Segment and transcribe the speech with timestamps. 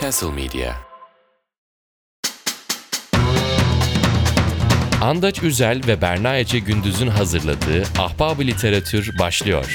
[0.00, 0.72] Castle Media
[5.02, 9.74] Andaç Üzel ve Berna Ece Gündüz'ün hazırladığı Ahbab Literatür başlıyor.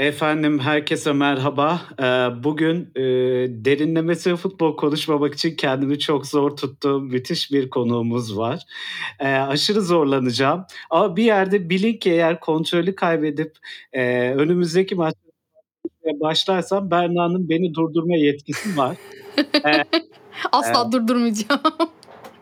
[0.00, 1.80] Efendim herkese merhaba.
[1.98, 2.04] Ee,
[2.44, 3.02] bugün e,
[3.64, 8.62] derinlemesi futbol konuşmamak için kendimi çok zor tuttuğum müthiş bir konuğumuz var.
[9.18, 10.64] Ee, aşırı zorlanacağım.
[10.90, 13.56] Ama bir yerde bilin ki eğer kontrolü kaybedip
[13.92, 15.14] e, önümüzdeki maç
[16.20, 18.96] başlarsam Berna'nın beni durdurma yetkisi var.
[19.66, 19.84] Ee,
[20.52, 21.60] Asla e, durdurmayacağım.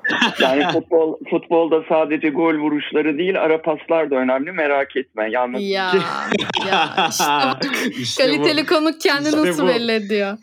[0.40, 5.30] Yani futbol futbolda sadece gol vuruşları değil ara paslar da önemli merak etme.
[5.30, 5.62] Yalnız...
[5.62, 5.92] Ya,
[6.70, 8.66] ya işte, işte kaliteli bu.
[8.66, 9.68] konuk kendini işte nasıl bu.
[9.68, 10.38] belli ediyor.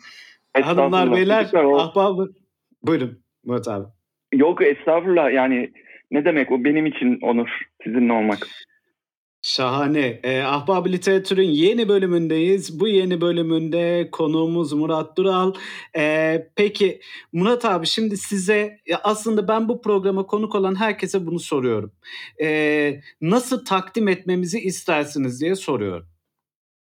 [0.62, 2.30] Hanımlar beyler ahbabı.
[2.82, 3.84] Buyurun Murat abi.
[4.34, 5.70] Yok estağfurullah yani
[6.10, 7.48] ne demek o benim için onur
[7.84, 8.48] sizinle olmak.
[9.46, 10.20] Şahane.
[10.24, 12.80] E, Ahbab Literatür'ün yeni bölümündeyiz.
[12.80, 15.52] Bu yeni bölümünde konuğumuz Murat Dural.
[15.96, 17.00] E, peki
[17.32, 21.92] Murat abi şimdi size aslında ben bu programa konuk olan herkese bunu soruyorum.
[22.42, 22.48] E,
[23.20, 26.06] nasıl takdim etmemizi istersiniz diye soruyorum.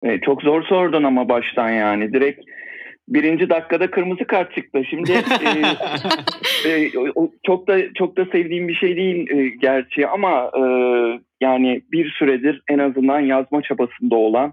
[0.03, 2.12] E, çok zor sordun ama baştan yani.
[2.12, 2.41] Direkt
[3.09, 4.83] birinci dakikada kırmızı kart çıktı.
[4.91, 5.12] Şimdi
[6.64, 6.91] e, e,
[7.47, 10.62] çok da çok da sevdiğim bir şey değil e, gerçi ama e,
[11.41, 14.53] yani bir süredir en azından yazma çabasında olan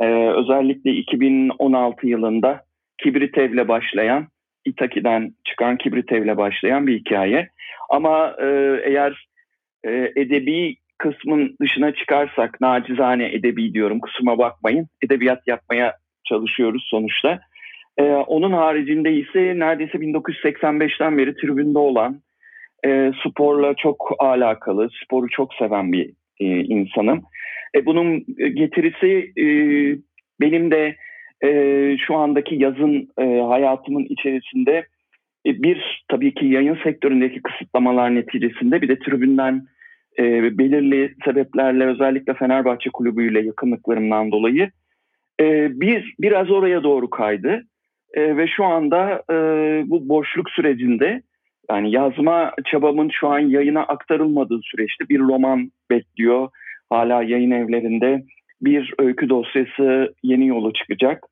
[0.00, 2.62] e, özellikle 2016 yılında
[2.98, 4.26] Kibritev'le başlayan
[4.64, 7.48] İtaki'den çıkan Kibritev'le başlayan bir hikaye.
[7.90, 8.46] Ama e,
[8.84, 9.28] eğer
[9.84, 14.86] e, edebi kısmın dışına çıkarsak nacizane edebi diyorum kusuma bakmayın.
[15.02, 17.40] Edebiyat yapmaya çalışıyoruz sonuçta.
[17.98, 22.20] Ee, onun haricinde ise neredeyse 1985'ten beri tribünde olan,
[22.86, 27.22] e, sporla çok alakalı, sporu çok seven bir e, insanım.
[27.76, 29.46] E, bunun getirisi e,
[30.40, 30.96] benim de
[31.44, 31.50] e,
[31.98, 34.86] şu andaki yazın e, hayatımın içerisinde
[35.46, 39.62] e, bir tabii ki yayın sektöründeki kısıtlamalar neticesinde bir de tribünden
[40.18, 44.70] e, belirli sebeplerle özellikle Fenerbahçe kulübüyle yakınlıklarımdan dolayı
[45.40, 47.62] e, bir biraz oraya doğru kaydı.
[48.14, 49.34] E, ve şu anda e,
[49.86, 51.22] bu boşluk sürecinde
[51.70, 56.48] yani yazma çabamın şu an yayına aktarılmadığı süreçte bir roman bekliyor.
[56.90, 58.24] Hala yayın evlerinde
[58.60, 61.24] bir öykü dosyası yeni yola çıkacak.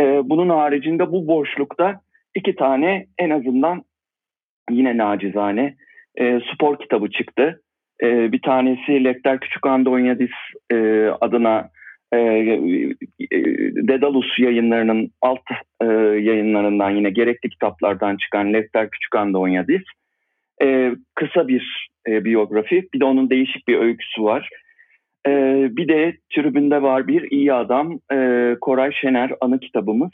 [0.00, 2.00] E, bunun haricinde bu boşlukta
[2.34, 3.82] iki tane en azından
[4.70, 5.74] yine nacizane
[6.20, 7.60] e, spor kitabı çıktı.
[8.02, 10.30] E, bir tanesi Lekter Küçük Andonyadis
[10.72, 10.76] e,
[11.20, 11.68] adına
[12.12, 13.38] e, e,
[13.88, 15.44] Dedalus yayınlarının alt
[15.80, 15.84] e,
[16.20, 19.82] yayınlarından yine gerekli kitaplardan çıkan Lefter Küçükandonyadis
[20.62, 24.48] e, kısa bir e, biyografi bir de onun değişik bir öyküsü var.
[25.26, 25.32] E,
[25.76, 30.10] bir de tribünde var bir iyi adam e, Koray Şener anı kitabımız.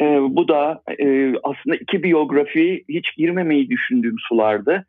[0.00, 4.86] E, bu da e, aslında iki biyografi hiç girmemeyi düşündüğüm sulardı.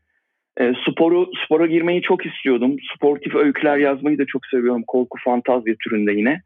[0.60, 2.76] E, sporu spora girmeyi çok istiyordum.
[2.96, 4.84] Sportif öyküler yazmayı da çok seviyorum.
[4.88, 6.42] Korku fantazya türünde yine.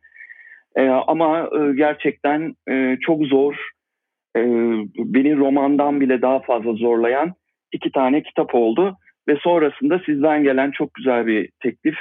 [0.76, 3.56] E, ama e, gerçekten e, çok zor.
[4.38, 4.42] E,
[4.98, 7.34] beni romandan bile daha fazla zorlayan
[7.72, 8.98] iki tane kitap oldu.
[9.28, 11.96] Ve sonrasında sizden gelen çok güzel bir teklif.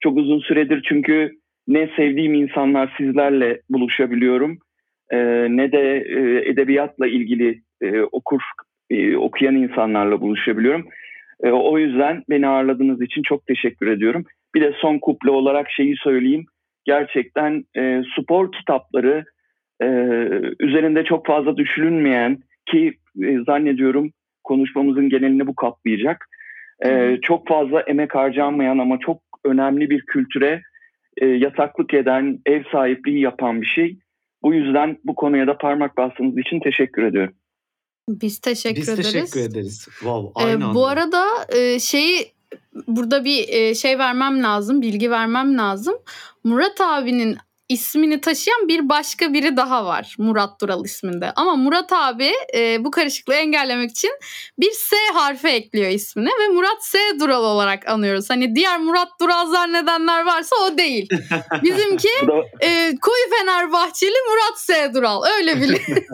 [0.00, 1.32] Çok uzun süredir çünkü
[1.68, 4.58] ne sevdiğim insanlar sizlerle buluşabiliyorum
[5.10, 5.16] e,
[5.56, 8.40] ne de e, edebiyatla ilgili e, okur
[8.90, 10.88] e, okuyan insanlarla buluşabiliyorum.
[11.44, 14.24] E, o yüzden beni ağırladığınız için çok teşekkür ediyorum.
[14.54, 16.46] Bir de son kuple olarak şeyi söyleyeyim.
[16.84, 19.24] Gerçekten e, spor kitapları
[19.82, 19.86] e,
[20.60, 24.10] üzerinde çok fazla düşünülmeyen ki e, zannediyorum
[24.44, 26.26] konuşmamızın genelini bu kaplayacak.
[26.84, 30.62] E, çok fazla emek harcanmayan ama çok önemli bir kültüre
[31.16, 33.98] e, yataklık eden, ev sahipliği yapan bir şey.
[34.42, 37.34] Bu yüzden bu konuya da parmak bastığınız için teşekkür ediyorum.
[38.08, 39.14] Biz teşekkür Biz ederiz.
[39.14, 39.84] Biz teşekkür ederiz.
[39.84, 42.32] Wow, aynı ee, bu arada e, şeyi
[42.86, 45.94] burada bir e, şey vermem lazım, bilgi vermem lazım.
[46.44, 47.38] Murat abinin
[47.68, 51.26] ismini taşıyan bir başka biri daha var Murat Dural isminde.
[51.36, 54.10] Ama Murat abi e, bu karışıklığı engellemek için
[54.58, 58.30] bir S harfi ekliyor ismine ve Murat S Dural olarak anıyoruz.
[58.30, 61.08] Hani diğer Murat Dural zannedenler varsa o değil.
[61.62, 62.08] Bizimki
[62.60, 62.68] e,
[63.02, 65.80] koyu Fenerbahçeli Murat S Dural öyle bilin.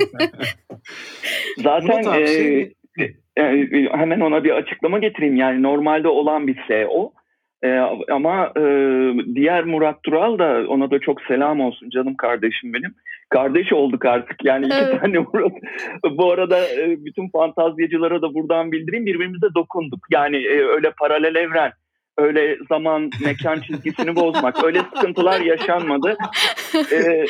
[1.58, 2.60] Zaten e, şey...
[3.36, 3.42] e,
[3.92, 5.36] hemen ona bir açıklama getireyim.
[5.36, 7.12] Yani normalde olan bir S o.
[7.64, 7.78] E,
[8.10, 8.62] ama e,
[9.34, 12.94] diğer Murat Tural da ona da çok selam olsun canım kardeşim benim.
[13.30, 15.00] Kardeş olduk artık yani iki evet.
[15.00, 15.52] tane Murat.
[16.10, 20.00] Bu arada e, bütün fantazyacılara da buradan bildireyim birbirimize dokunduk.
[20.10, 21.72] Yani e, öyle paralel evren
[22.20, 24.64] Öyle zaman, mekan çizgisini bozmak.
[24.64, 26.16] Öyle sıkıntılar yaşanmadı.
[26.92, 27.24] Ee,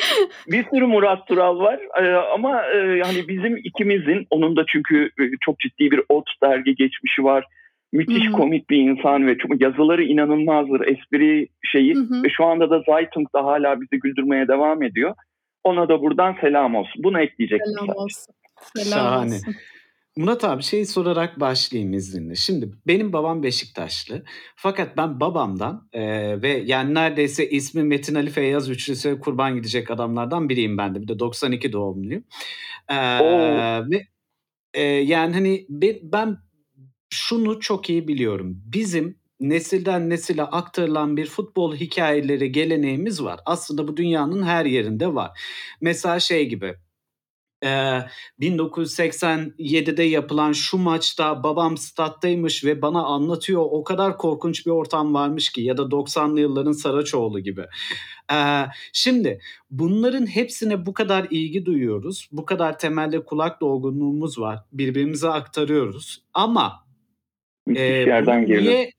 [0.47, 5.23] bir sürü Murat Tural var ee, ama e, yani bizim ikimizin, onun da çünkü e,
[5.41, 7.45] çok ciddi bir ot dergi geçmişi var.
[7.93, 8.33] Müthiş Hı hı.
[8.33, 10.87] komik bir insan ve çok, yazıları inanılmazdır.
[10.87, 12.23] Espri şeyi Hı hı.
[12.23, 15.15] ve şu anda da Zaytung'da hala bizi güldürmeye devam ediyor.
[15.63, 17.03] Ona da buradan selam olsun.
[17.03, 17.99] Bunu ekleyecektim Selam sadece.
[17.99, 18.35] olsun.
[18.75, 19.35] Selam Şahane.
[19.35, 19.55] olsun.
[20.17, 22.35] Murat abi şey sorarak başlayayım izninle.
[22.35, 24.23] Şimdi benim babam Beşiktaşlı.
[24.55, 26.01] Fakat ben babamdan e,
[26.41, 31.01] ve yani neredeyse ismi Metin Ali Feyyaz üçlüsü kurban gidecek adamlardan biriyim ben de.
[31.01, 32.23] Bir de 92 doğumluyum.
[32.89, 33.91] E, Oo.
[33.91, 34.07] ve
[34.73, 36.37] e, yani hani be- ben
[37.11, 38.61] şunu çok iyi biliyorum.
[38.65, 43.39] Bizim nesilden nesile aktarılan bir futbol hikayeleri, geleneğimiz var.
[43.45, 45.39] Aslında bu dünyanın her yerinde var.
[45.81, 46.75] Mesela şey gibi
[47.63, 47.99] ee,
[48.39, 55.51] 1987'de yapılan şu maçta babam stat'taymış ve bana anlatıyor o kadar korkunç bir ortam varmış
[55.51, 57.65] ki ya da 90'lı yılların Saraçoğlu gibi.
[58.93, 59.39] Şimdi
[59.71, 62.29] bunların hepsine bu kadar ilgi duyuyoruz.
[62.31, 64.59] Bu kadar temelde kulak dolgunluğumuz var.
[64.71, 66.23] Birbirimize aktarıyoruz.
[66.33, 66.90] Ama
[67.67, 68.63] Müthiş yerden bunu girdi.
[68.63, 68.91] niye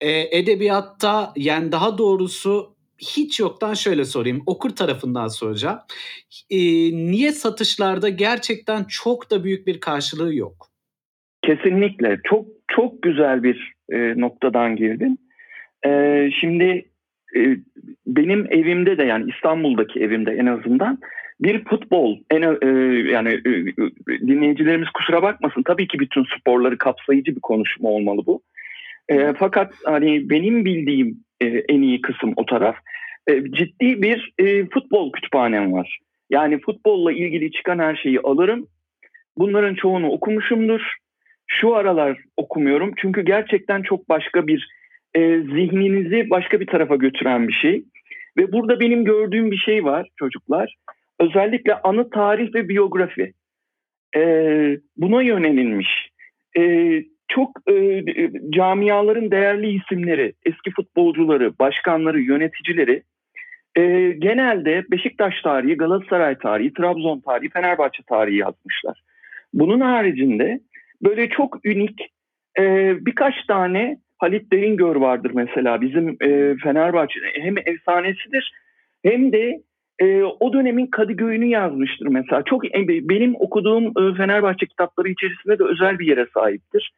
[0.00, 4.42] e, edebiyatta yani daha doğrusu hiç yoktan şöyle sorayım.
[4.46, 5.78] Okur tarafından soracağım.
[6.50, 6.58] E,
[6.92, 10.66] niye satışlarda gerçekten çok da büyük bir karşılığı yok?
[11.42, 12.20] Kesinlikle.
[12.24, 15.18] Çok çok güzel bir e, noktadan girdin.
[15.86, 15.90] E,
[16.40, 16.88] şimdi
[17.36, 17.40] e,
[18.06, 20.98] benim evimde de yani İstanbul'daki evimde en azından
[21.40, 22.66] bir futbol en e,
[23.10, 23.50] yani e,
[24.08, 28.42] dinleyicilerimiz kusura bakmasın tabii ki bütün sporları kapsayıcı bir konuşma olmalı bu.
[29.08, 32.76] E, fakat hani benim bildiğim e, en iyi kısım o taraf.
[33.28, 35.98] E, ciddi bir e, futbol kütüphanem var.
[36.30, 38.66] Yani futbolla ilgili çıkan her şeyi alırım.
[39.36, 40.80] Bunların çoğunu okumuşumdur.
[41.46, 44.68] Şu aralar okumuyorum çünkü gerçekten çok başka bir
[45.14, 47.84] e, zihninizi başka bir tarafa götüren bir şey.
[48.36, 50.76] Ve burada benim gördüğüm bir şey var çocuklar.
[51.20, 53.32] Özellikle anı tarih ve biyografi.
[54.16, 54.22] E,
[54.96, 56.10] buna yönelilmiş.
[56.58, 56.62] E,
[57.28, 58.04] çok e,
[58.50, 63.02] camiaların değerli isimleri, eski futbolcuları, başkanları, yöneticileri
[63.76, 63.82] e,
[64.18, 69.02] genelde Beşiktaş tarihi, Galatasaray tarihi, Trabzon tarihi, Fenerbahçe tarihi yazmışlar.
[69.52, 70.60] Bunun haricinde
[71.02, 72.00] böyle çok unik
[72.58, 78.52] e, birkaç tane Halit Deringör vardır mesela bizim e, Fenerbahçe hem efsanesidir
[79.02, 79.60] hem de
[80.00, 82.42] e, o dönemin Kadıköy'ünü yazmıştır mesela.
[82.42, 86.92] Çok e, benim okuduğum e, Fenerbahçe kitapları içerisinde de özel bir yere sahiptir.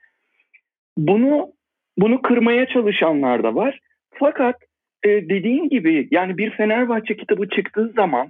[0.97, 1.53] Bunu
[1.99, 3.79] bunu kırmaya çalışanlar da var.
[4.15, 4.57] Fakat
[5.05, 8.29] e, dediğin gibi yani bir Fenerbahçe kitabı çıktığı zaman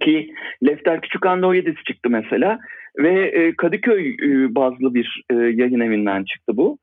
[0.00, 0.34] ki
[0.66, 2.58] Lefter Küçükhan 17'si çıktı mesela
[2.98, 6.78] ve e, Kadıköy e, bazlı bir e, yayın evinden çıktı bu.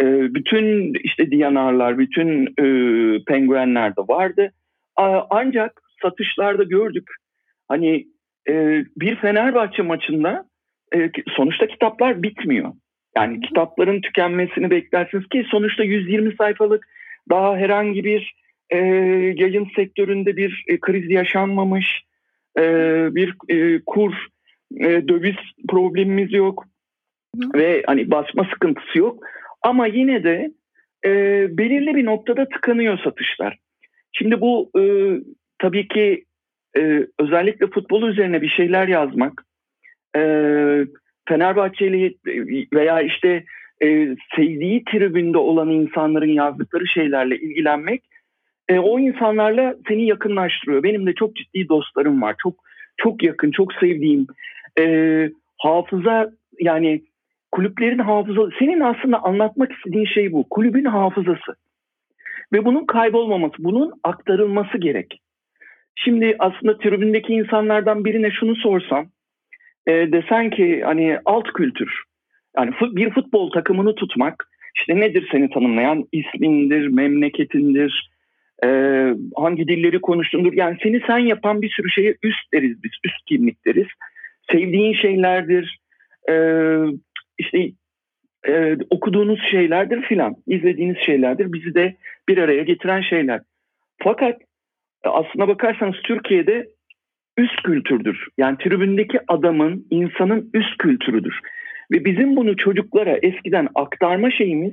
[0.00, 0.04] E,
[0.34, 2.64] bütün işte Diyanarlar, bütün e,
[3.24, 4.52] penguenler de vardı.
[4.96, 7.10] A, ancak satışlarda gördük.
[7.68, 8.06] Hani
[8.48, 10.44] e, bir Fenerbahçe maçında
[10.94, 12.72] e, sonuçta kitaplar bitmiyor.
[13.16, 16.86] Yani kitapların tükenmesini beklersiniz ki sonuçta 120 sayfalık
[17.30, 18.34] daha herhangi bir
[18.70, 18.76] e,
[19.36, 22.02] yayın sektöründe bir e, kriz yaşanmamış,
[22.58, 22.62] e,
[23.14, 24.12] bir e, kur,
[24.76, 25.36] e, döviz
[25.68, 26.64] problemimiz yok
[27.36, 27.58] Hı.
[27.58, 29.24] ve hani basma sıkıntısı yok.
[29.62, 30.52] Ama yine de
[31.04, 31.10] e,
[31.58, 33.58] belirli bir noktada tıkanıyor satışlar.
[34.12, 34.82] Şimdi bu e,
[35.62, 36.24] tabii ki
[36.76, 39.44] e, özellikle futbol üzerine bir şeyler yazmak,
[40.16, 40.20] e,
[41.28, 42.18] Fenerbahçeli
[42.74, 43.44] veya işte
[43.82, 48.02] e, sevdiği tribünde olan insanların yazdıkları şeylerle ilgilenmek
[48.68, 50.82] e, o insanlarla seni yakınlaştırıyor.
[50.82, 52.34] Benim de çok ciddi dostlarım var.
[52.42, 52.54] Çok
[52.96, 54.26] çok yakın, çok sevdiğim
[54.78, 57.02] e, hafıza yani
[57.52, 58.50] kulüplerin hafızası.
[58.58, 60.48] Senin aslında anlatmak istediğin şey bu.
[60.50, 61.56] Kulübün hafızası.
[62.52, 65.20] Ve bunun kaybolmaması, bunun aktarılması gerek.
[65.94, 69.06] Şimdi aslında tribündeki insanlardan birine şunu sorsam,
[69.86, 72.02] e, desen ki hani alt kültür,
[72.56, 76.04] yani bir futbol takımını tutmak, işte nedir seni tanımlayan?
[76.12, 78.10] İsmindir, memleketindir,
[78.64, 78.68] e,
[79.36, 80.52] hangi dilleri konuştuğundur.
[80.52, 83.86] Yani seni sen yapan bir sürü şeye üst deriz biz, üst kimlik deriz.
[84.52, 85.78] Sevdiğin şeylerdir,
[86.30, 86.34] e,
[87.38, 87.70] işte
[88.48, 91.52] e, okuduğunuz şeylerdir filan, izlediğiniz şeylerdir.
[91.52, 91.96] Bizi de
[92.28, 93.40] bir araya getiren şeyler.
[93.98, 94.40] Fakat
[95.04, 96.68] aslına bakarsanız Türkiye'de
[97.38, 98.26] üst kültürdür.
[98.38, 101.40] Yani tribündeki adamın, insanın üst kültürüdür.
[101.92, 104.72] Ve bizim bunu çocuklara eskiden aktarma şeyimiz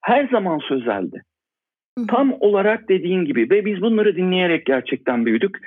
[0.00, 1.22] her zaman sözeldi.
[2.08, 5.58] Tam olarak dediğin gibi ve biz bunları dinleyerek gerçekten büyüdük.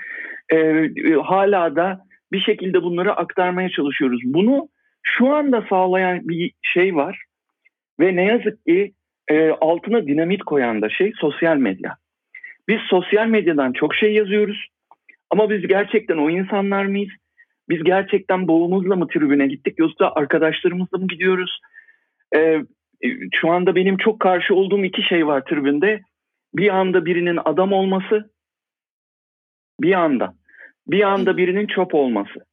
[0.50, 2.00] Ee, e, hala da
[2.32, 4.22] bir şekilde bunları aktarmaya çalışıyoruz.
[4.24, 4.68] Bunu
[5.04, 7.24] şu anda sağlayan bir şey var
[8.00, 8.94] ve ne yazık ki
[9.28, 11.96] e, altına dinamit koyan da şey sosyal medya.
[12.68, 14.68] Biz sosyal medyadan çok şey yazıyoruz
[15.30, 17.12] ama biz gerçekten o insanlar mıyız?
[17.70, 21.60] Biz gerçekten boğumuzla mı tribüne gittik yoksa arkadaşlarımızla mı gidiyoruz?
[22.36, 22.62] Ee,
[23.34, 26.02] şu anda benim çok karşı olduğum iki şey var tribünde.
[26.54, 28.32] Bir anda birinin adam olması,
[29.82, 30.34] bir anda.
[30.88, 32.46] Bir anda birinin çöp olması.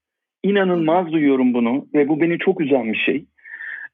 [0.43, 3.27] İnanılmaz duyuyorum bunu ve bu beni çok üzen bir şey.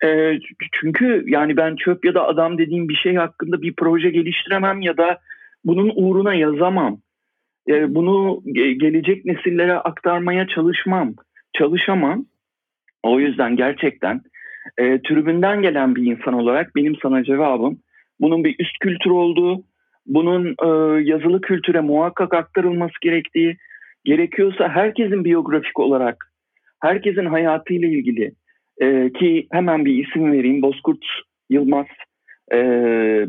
[0.05, 0.39] E,
[0.73, 4.97] çünkü yani ben çöp ya da adam dediğim bir şey hakkında bir proje geliştiremem ya
[4.97, 5.19] da
[5.65, 6.99] bunun uğruna yazamam.
[7.69, 11.15] E, bunu gelecek nesillere aktarmaya çalışmam,
[11.59, 12.27] çalışamam.
[13.03, 14.21] O yüzden gerçekten
[14.79, 17.79] e, tribünden gelen bir insan olarak benim sana cevabım
[18.21, 19.63] bunun bir üst kültür olduğu,
[20.07, 23.57] bunun e, yazılı kültüre muhakkak aktarılması gerektiği,
[24.05, 26.33] gerekiyorsa herkesin biyografik olarak,
[26.83, 28.33] herkesin hayatıyla ilgili
[28.81, 30.63] e, ki hemen bir isim vereyim.
[30.63, 31.05] Bozkurt
[31.51, 31.87] Yılmaz
[32.53, 32.59] e,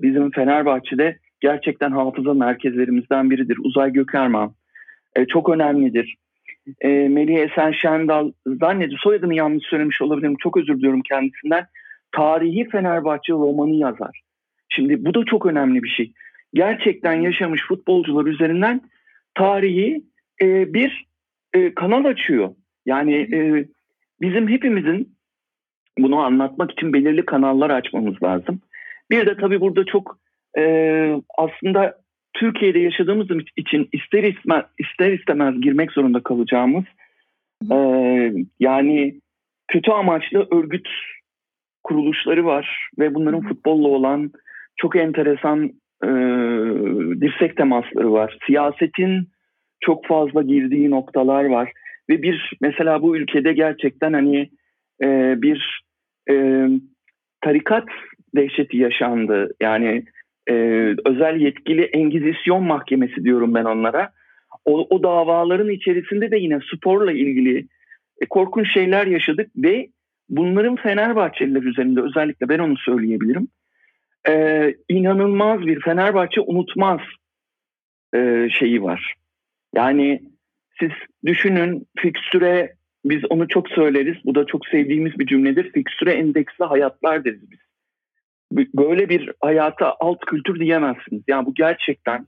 [0.02, 3.58] bizim Fenerbahçe'de gerçekten hafıza merkezlerimizden biridir.
[3.64, 4.54] Uzay Gökerman
[5.16, 6.16] e, çok önemlidir.
[6.82, 10.36] E, Melih Esen Şendal zannediyorum soyadını yanlış söylemiş olabilirim.
[10.40, 11.66] Çok özür diliyorum kendisinden.
[12.12, 14.22] Tarihi Fenerbahçe romanı yazar.
[14.70, 16.14] Şimdi bu da çok önemli bir şey.
[16.54, 18.82] Gerçekten yaşamış futbolcular üzerinden
[19.36, 20.04] tarihi
[20.42, 21.08] e, bir
[21.54, 22.56] e, kanal açıyor.
[22.86, 23.66] Yani e,
[24.22, 25.18] bizim hepimizin
[26.00, 28.62] bunu anlatmak için belirli kanallar açmamız lazım.
[29.12, 30.20] Bir de tabii burada çok
[30.58, 30.64] e,
[31.38, 31.98] aslında
[32.34, 36.84] Türkiye'de yaşadığımız için ister istemez, ister istemez girmek zorunda kalacağımız
[37.72, 37.78] e,
[38.60, 39.20] yani
[39.68, 40.88] kötü amaçlı örgüt
[41.84, 44.32] kuruluşları var ve bunların futbolla olan
[44.78, 45.66] çok enteresan
[46.04, 46.10] e,
[47.22, 48.38] dirsek temasları var.
[48.48, 49.28] Siyasetin
[49.80, 51.72] çok fazla girdiği noktalar var
[52.10, 54.50] ve bir mesela bu ülkede gerçekten hani
[55.04, 55.82] e, bir
[56.30, 56.68] e,
[57.42, 57.88] tarikat
[58.36, 59.50] dehşeti yaşandı.
[59.62, 60.04] Yani
[60.50, 60.54] e,
[61.06, 64.12] özel yetkili engizisyon mahkemesi diyorum ben onlara.
[64.66, 67.68] O, o davaların içerisinde de yine sporla ilgili
[68.22, 69.88] e, korkunç şeyler yaşadık ve
[70.30, 73.48] bunların Fenerbahçeliler üzerinde özellikle ben onu söyleyebilirim.
[74.30, 77.00] E, inanılmaz bir Fenerbahçe unutmaz
[78.16, 79.16] e, şeyi var.
[79.76, 80.22] Yani
[80.80, 80.92] siz
[81.26, 82.74] düşünün fikstüre
[83.06, 84.16] biz onu çok söyleriz.
[84.26, 85.72] Bu da çok sevdiğimiz bir cümledir.
[85.72, 87.60] Fikstüre endeksli hayatlar deriz biz.
[88.52, 91.24] Böyle bir hayata alt kültür diyemezsiniz.
[91.28, 92.28] Yani bu gerçekten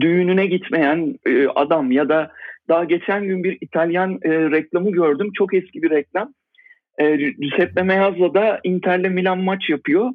[0.00, 2.32] düğününe gitmeyen e, adam ya da
[2.68, 5.30] daha geçen gün bir İtalyan e, reklamı gördüm.
[5.34, 6.32] Çok eski bir reklam.
[6.98, 10.10] E, Giuseppe Meazza da Inter'le Milan maç yapıyor.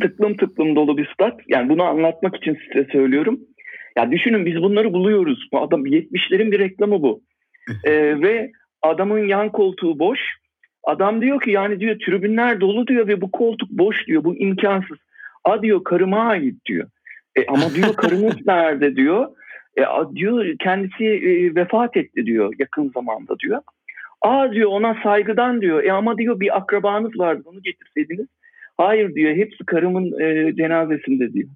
[0.00, 1.40] Tıklım tıklım dolu bir stat.
[1.48, 3.40] Yani bunu anlatmak için size söylüyorum.
[3.96, 5.48] Ya düşünün biz bunları buluyoruz.
[5.52, 7.22] Bu adam 70'lerin bir reklamı bu.
[7.84, 8.50] e, ve
[8.82, 10.20] adamın yan koltuğu boş.
[10.90, 14.24] Adam diyor ki yani diyor tribünler dolu diyor ve bu koltuk boş diyor.
[14.24, 14.98] Bu imkansız.
[15.44, 16.88] A diyor karıma ait diyor.
[17.36, 19.28] E, ama diyor karınız nerede diyor.
[19.78, 19.82] E,
[20.14, 23.60] diyor kendisi e, vefat etti diyor yakın zamanda diyor.
[24.22, 25.84] A diyor ona saygıdan diyor.
[25.84, 28.26] E ama diyor bir akrabanız vardı onu getirseydiniz.
[28.76, 31.48] Hayır diyor hepsi karımın e, cenazesinde diyor.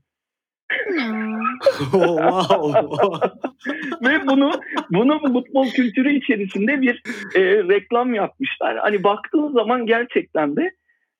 [4.02, 4.50] Ve bunu
[4.90, 7.02] bunu futbol kültürü içerisinde bir
[7.34, 8.76] e, reklam yapmışlar.
[8.76, 10.70] Hani baktığın zaman gerçekten de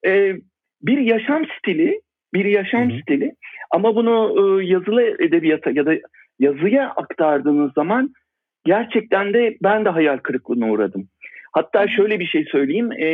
[0.07, 0.37] e,
[0.83, 2.01] bir yaşam stili,
[2.35, 3.01] bir yaşam Hı-hı.
[3.01, 3.35] stili
[3.71, 5.95] ama bunu e, yazılı edebiyata ya da
[6.39, 8.15] yazıya aktardığınız zaman
[8.65, 11.09] gerçekten de ben de hayal kırıklığına uğradım.
[11.53, 12.93] Hatta şöyle bir şey söyleyeyim.
[12.93, 13.09] E,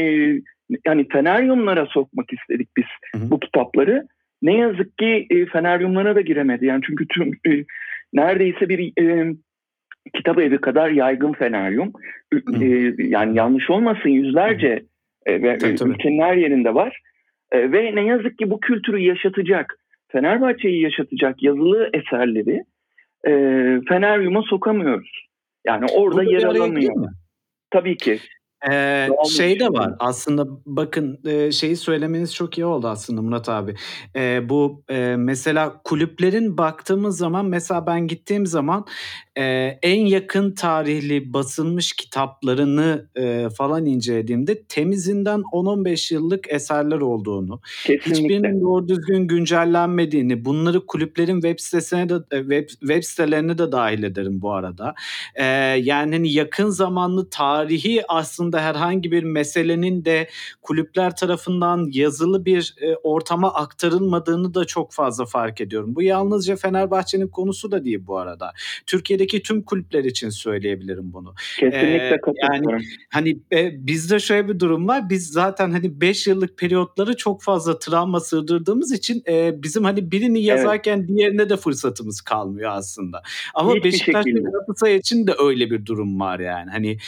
[0.87, 3.31] yani feneryumlara sokmak istedik biz Hı-hı.
[3.31, 4.07] bu kitapları.
[4.43, 6.67] Ne yazık ki e, Feneryumlara da giremedi.
[6.67, 7.65] Yani çünkü tüm e,
[8.13, 9.35] neredeyse bir e,
[10.15, 11.93] kitap evi kadar yaygın Feneryum.
[12.61, 12.67] E,
[12.99, 14.83] yani yanlış olmasın yüzlerce
[15.27, 15.91] e, ve tabii, tabii.
[15.91, 17.01] ülkenin her yerinde var.
[17.53, 19.77] E, ve ne yazık ki bu kültürü yaşatacak,
[20.09, 22.65] Fenerbahçe'yi yaşatacak yazılı eserleri
[23.27, 23.33] e,
[23.89, 25.27] Feneryum'a sokamıyoruz.
[25.67, 27.09] Yani orada yer alamıyor.
[27.71, 28.19] Tabii ki.
[28.71, 33.75] Ee, şey de var aslında bakın e, şeyi söylemeniz çok iyi oldu aslında Murat abi.
[34.17, 38.87] E, bu e, mesela kulüplerin baktığımız zaman mesela ben gittiğim zaman
[39.37, 39.43] e,
[39.83, 48.11] en yakın tarihli basılmış kitaplarını e, falan incelediğimde temizinden 10-15 yıllık eserler olduğunu, Kesinlikle.
[48.11, 54.43] hiçbirinin doğru düzgün güncellenmediğini, bunları kulüplerin web sitesine de web, web sitelerine de dahil ederim
[54.43, 54.95] bu arada.
[55.35, 60.29] E, yani hani yakın zamanlı tarihi aslında aslında herhangi bir meselenin de
[60.63, 65.95] kulüpler tarafından yazılı bir e, ortama aktarılmadığını da çok fazla fark ediyorum.
[65.95, 68.53] Bu yalnızca Fenerbahçe'nin konusu da değil bu arada.
[68.87, 71.35] Türkiye'deki tüm kulüpler için söyleyebilirim bunu.
[71.59, 72.71] Kesinlikle Ee, katılıyorum.
[72.71, 75.11] yani hani e, bizde şöyle bir durum var.
[75.11, 80.43] Biz zaten hani 5 yıllık periyotları çok fazla travma sığdırdığımız için e, bizim hani birini
[80.43, 83.23] yazarken diğerine de fırsatımız kalmıyor aslında.
[83.55, 84.31] Ama Hiçbir Beşiktaş ve.
[84.31, 86.71] Galatasaray için de öyle bir durum var yani.
[86.71, 86.99] Hani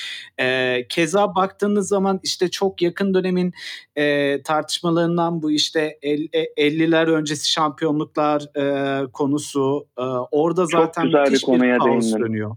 [0.41, 3.53] e, keza baktığınız zaman işte çok yakın dönemin
[3.97, 11.19] e, tartışmalarından bu işte el- e, 50'ler öncesi şampiyonluklar e, konusu e, orada zaten bir
[11.19, 12.25] müthiş bir, konuya kaos değindin.
[12.25, 12.57] dönüyor.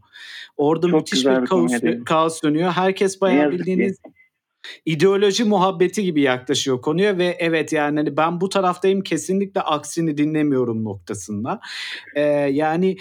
[0.58, 1.72] Orada Çok müthiş bir bir kaos,
[2.05, 2.72] kaos dönüyor.
[2.72, 3.60] Herkes bayağı ki.
[3.60, 3.98] bildiğiniz
[4.86, 10.84] ideoloji muhabbeti gibi yaklaşıyor konuya ve evet yani hani ben bu taraftayım kesinlikle aksini dinlemiyorum
[10.84, 11.60] noktasında.
[12.15, 12.98] Ee, yani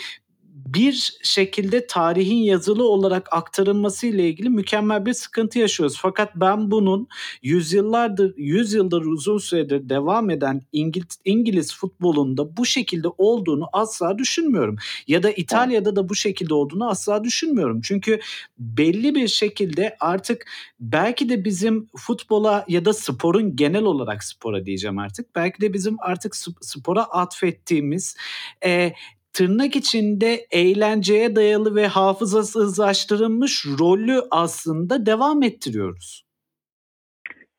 [0.54, 5.98] bir şekilde tarihin yazılı olarak aktarılması ile ilgili mükemmel bir sıkıntı yaşıyoruz.
[6.00, 7.08] Fakat ben bunun
[7.42, 14.76] yüzyıllardır, yüzyıldır uzun süredir devam eden İngiliz, İngiliz futbolunda bu şekilde olduğunu asla düşünmüyorum.
[15.06, 17.80] Ya da İtalya'da da bu şekilde olduğunu asla düşünmüyorum.
[17.80, 18.20] Çünkü
[18.58, 20.46] belli bir şekilde artık
[20.80, 25.34] belki de bizim futbola ya da sporun genel olarak spora diyeceğim artık.
[25.34, 28.16] Belki de bizim artık sp- spora atfettiğimiz
[28.64, 28.92] e,
[29.34, 36.24] tırnak içinde eğlenceye dayalı ve hafızasızlaştırılmış rolü aslında devam ettiriyoruz.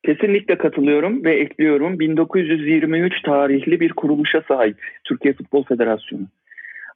[0.04, 1.98] Kesinlikle katılıyorum ve ekliyorum.
[2.00, 6.26] 1923 tarihli bir kuruluşa sahip Türkiye Futbol Federasyonu.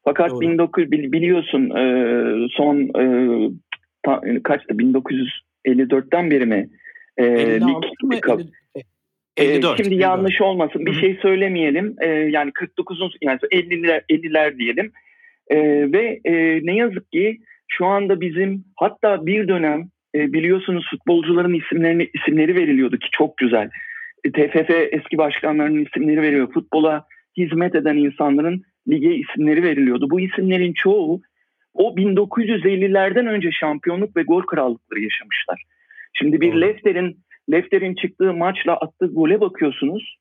[0.04, 0.46] Fakat Doğru.
[0.46, 6.68] 19 bili- biliyorsun e, son e, kaçtı 1954'ten beri mi?
[7.16, 8.42] E, 56 lig- mı?
[9.40, 9.76] Kap- 50 Ee, 54.
[9.76, 10.02] Şimdi 54.
[10.02, 11.96] yanlış olmasın bir şey söylemeyelim.
[12.00, 14.92] Ee, yani 49'un yani 50'ler 50'ler diyelim.
[15.50, 15.56] Ee,
[15.92, 16.32] ve e,
[16.66, 22.98] ne yazık ki şu anda bizim hatta bir dönem e, biliyorsunuz futbolcuların isimlerini isimleri veriliyordu
[22.98, 23.70] ki çok güzel.
[24.24, 26.52] E, TFF eski başkanlarının isimleri veriliyor.
[26.52, 27.04] Futbola
[27.36, 30.10] hizmet eden insanların lige isimleri veriliyordu.
[30.10, 31.20] Bu isimlerin çoğu
[31.74, 35.62] o 1950'lerden önce şampiyonluk ve gol krallıkları yaşamışlar.
[36.12, 36.54] Şimdi bir.
[36.54, 37.18] Lefter'in
[37.52, 40.16] Lefter'in çıktığı maçla attığı gole bakıyorsunuz.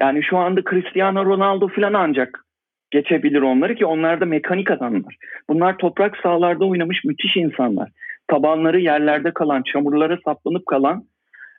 [0.00, 2.44] Yani şu anda Cristiano Ronaldo falan ancak
[2.90, 5.16] geçebilir onları ki onlar da mekanik adamlar.
[5.48, 7.90] Bunlar toprak sahalarda oynamış müthiş insanlar.
[8.28, 11.04] Tabanları yerlerde kalan, çamurlara saplanıp kalan,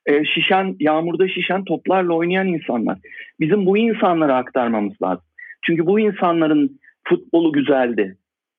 [0.05, 2.97] e, şişen, yağmurda şişen toplarla oynayan insanlar.
[3.39, 5.25] Bizim bu insanlara aktarmamız lazım.
[5.65, 8.17] Çünkü bu insanların futbolu güzeldi.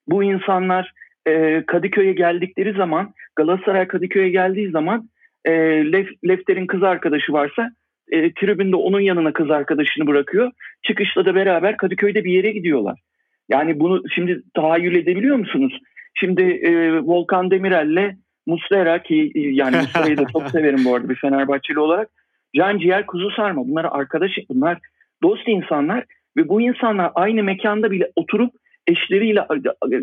[0.08, 0.92] Bu insanlar
[1.26, 5.08] e, Kadıköy'e geldikleri zaman, Galatasaray Kadıköy'e geldiği zaman
[5.44, 5.52] e,
[5.92, 7.70] Lef, Lefter'in kız arkadaşı varsa
[8.10, 10.50] e, tribünde onun yanına kız arkadaşını bırakıyor.
[10.82, 13.00] Çıkışta da beraber Kadıköy'de bir yere gidiyorlar.
[13.48, 15.78] Yani bunu şimdi tahayyül edebiliyor musunuz?
[16.14, 21.14] Şimdi e, Volkan Demirel'le Muslera ki e, yani Muslera'yı da çok severim bu arada bir
[21.14, 22.08] Fenerbahçeli olarak.
[22.56, 24.78] Can Ciğer Kuzu Sarma bunlar arkadaş bunlar
[25.22, 26.04] dost insanlar
[26.36, 28.54] ve bu insanlar aynı mekanda bile oturup
[28.86, 29.46] eşleriyle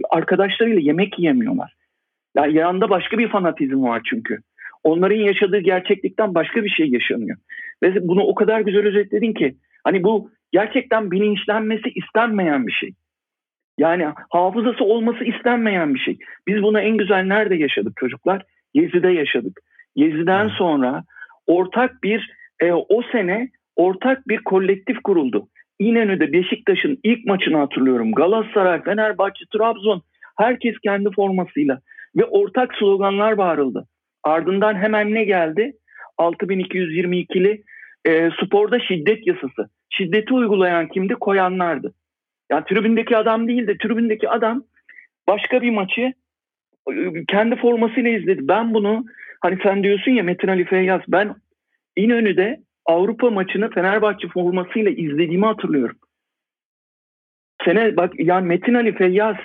[0.09, 1.73] arkadaşlarıyla yemek yiyemiyorlar.
[2.35, 4.39] Yani yanında başka bir fanatizm var çünkü.
[4.87, 7.37] Onların yaşadığı gerçeklikten başka bir şey yaşanıyor.
[7.83, 12.91] Ve bunu o kadar güzel özetledin ki hani bu gerçekten bilinçlenmesi istenmeyen bir şey.
[13.77, 16.17] Yani hafızası olması istenmeyen bir şey.
[16.47, 18.41] Biz bunu en güzel nerede yaşadık çocuklar?
[18.73, 19.59] Gezi'de yaşadık.
[19.95, 21.03] Gezi'den sonra
[21.47, 25.47] ortak bir e, o sene ortak bir kolektif kuruldu.
[25.79, 28.11] İnönü'de Beşiktaş'ın ilk maçını hatırlıyorum.
[28.11, 30.01] Galatasaray, Fenerbahçe, Trabzon
[30.37, 31.79] herkes kendi formasıyla
[32.15, 33.87] ve ortak sloganlar bağırıldı.
[34.27, 35.73] Ardından hemen ne geldi?
[36.17, 37.63] 6222'li
[38.05, 39.69] e, sporda şiddet yasası.
[39.89, 41.13] Şiddeti uygulayan kimdi?
[41.13, 41.93] Koyanlardı.
[42.51, 44.63] Yani tribündeki adam değil de tribündeki adam
[45.27, 46.13] başka bir maçı
[46.91, 48.47] e, kendi formasıyla izledi.
[48.47, 49.05] Ben bunu
[49.41, 51.35] hani sen diyorsun ya Metin Ali Feyyaz ben
[51.95, 55.97] İnönü'de Avrupa maçını Fenerbahçe formasıyla izlediğimi hatırlıyorum.
[57.65, 59.35] Sene bak yani Metin Ali Feyyaz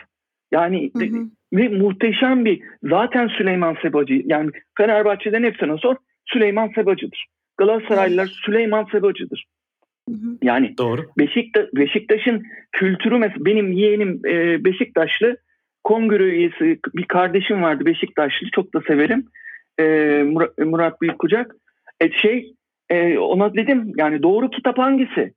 [0.53, 1.27] yani Hı hı.
[1.53, 7.27] Ve muhteşem bir zaten Süleyman Sebacı yani Fenerbahçe'den hepsine sor Süleyman Sebacı'dır.
[7.59, 9.45] Galatasaraylılar Süleyman Sebacı'dır.
[10.09, 10.39] Hı hı.
[10.43, 11.07] Yani Doğru.
[11.19, 15.37] Beşiktaş, Beşiktaş'ın kültürü mesela benim yeğenim e, Beşiktaşlı
[15.85, 19.25] kongre üyesi bir kardeşim vardı Beşiktaşlı çok da severim
[19.79, 19.85] e,
[20.23, 21.57] Murat, Murat Büyükkucak
[22.01, 22.55] e, şey
[22.91, 25.33] e, ona dedim yani doğru kitap hangisi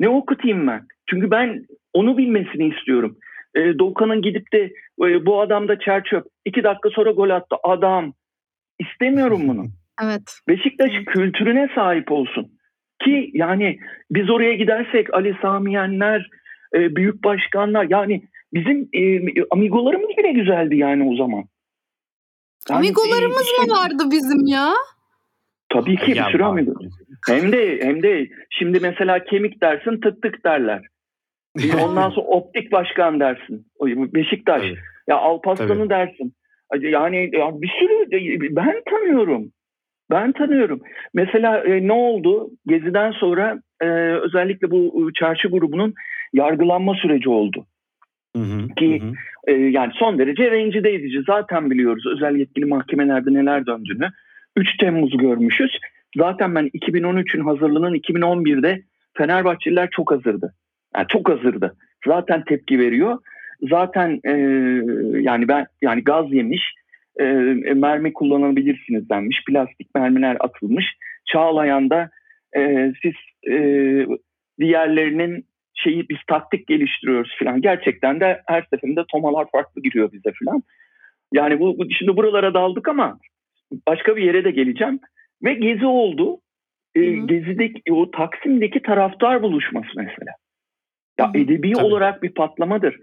[0.00, 3.16] ne okutayım ben çünkü ben onu bilmesini istiyorum
[3.54, 8.12] e, Doğukan'ın gidip de e, bu adam da çerçöp iki dakika sonra gol attı adam
[8.78, 9.66] istemiyorum bunu
[10.02, 10.22] Evet.
[10.48, 12.52] Beşiktaş kültürüne sahip olsun.
[13.04, 13.78] Ki yani
[14.10, 16.30] biz oraya gidersek Ali Samiyenler,
[16.74, 18.22] e, büyük başkanlar yani
[18.54, 21.44] bizim e, amigolarımız bile güzeldi yani o zaman.
[22.70, 24.72] Amigolarımız e, mı vardı bizim ya?
[25.68, 26.72] Tabii ki Ya bir sürü amigo.
[27.28, 30.82] Hem de hem de şimdi mesela kemik dersin tık tık derler.
[31.56, 33.66] Bir Ondan sonra optik başkan dersin.
[34.14, 34.62] Beşiktaş.
[34.62, 34.78] Tabii.
[35.08, 35.90] Ya Alparslan'ı Tabii.
[35.90, 36.34] dersin.
[36.80, 38.10] Yani ya bir sürü
[38.56, 39.52] ben tanıyorum.
[40.10, 40.80] Ben tanıyorum.
[41.14, 42.50] Mesela e, ne oldu?
[42.66, 45.94] Gezi'den sonra e, özellikle bu çarşı grubunun
[46.32, 47.66] yargılanma süreci oldu.
[48.36, 49.12] Hı hı, Ki- hı.
[49.46, 51.22] E, yani son derece rencide edici.
[51.26, 54.08] Zaten biliyoruz özel yetkili mahkemelerde neler döndüğünü.
[54.56, 55.78] 3 Temmuz görmüşüz.
[56.16, 58.82] Zaten ben 2013'ün hazırlığının 2011'de
[59.14, 60.54] Fenerbahçeliler çok hazırdı.
[60.96, 61.76] Yani çok hazırdı.
[62.06, 63.18] Zaten tepki veriyor.
[63.70, 64.32] Zaten e,
[65.20, 66.74] yani ben yani gaz yemiş,
[67.20, 67.24] e,
[67.74, 69.44] mermi kullanabilirsiniz denmiş.
[69.48, 70.84] Plastik mermiler atılmış.
[71.24, 72.10] Çağlayan da
[72.56, 73.14] e, siz
[73.52, 73.56] e,
[74.60, 77.60] diğerlerinin şeyi biz taktik geliştiriyoruz falan.
[77.60, 80.62] Gerçekten de her seferinde tomalar farklı giriyor bize falan.
[81.32, 83.18] Yani bu, bu- şimdi buralara daldık ama
[83.88, 85.00] başka bir yere de geleceğim.
[85.44, 86.38] Ve gezi oldu.
[86.94, 87.26] E, Hı hı.
[87.26, 90.32] Gezi'deki o Taksim'deki taraftar buluşması mesela.
[91.18, 91.84] Ya edebi Tabii.
[91.84, 92.96] olarak bir patlamadır.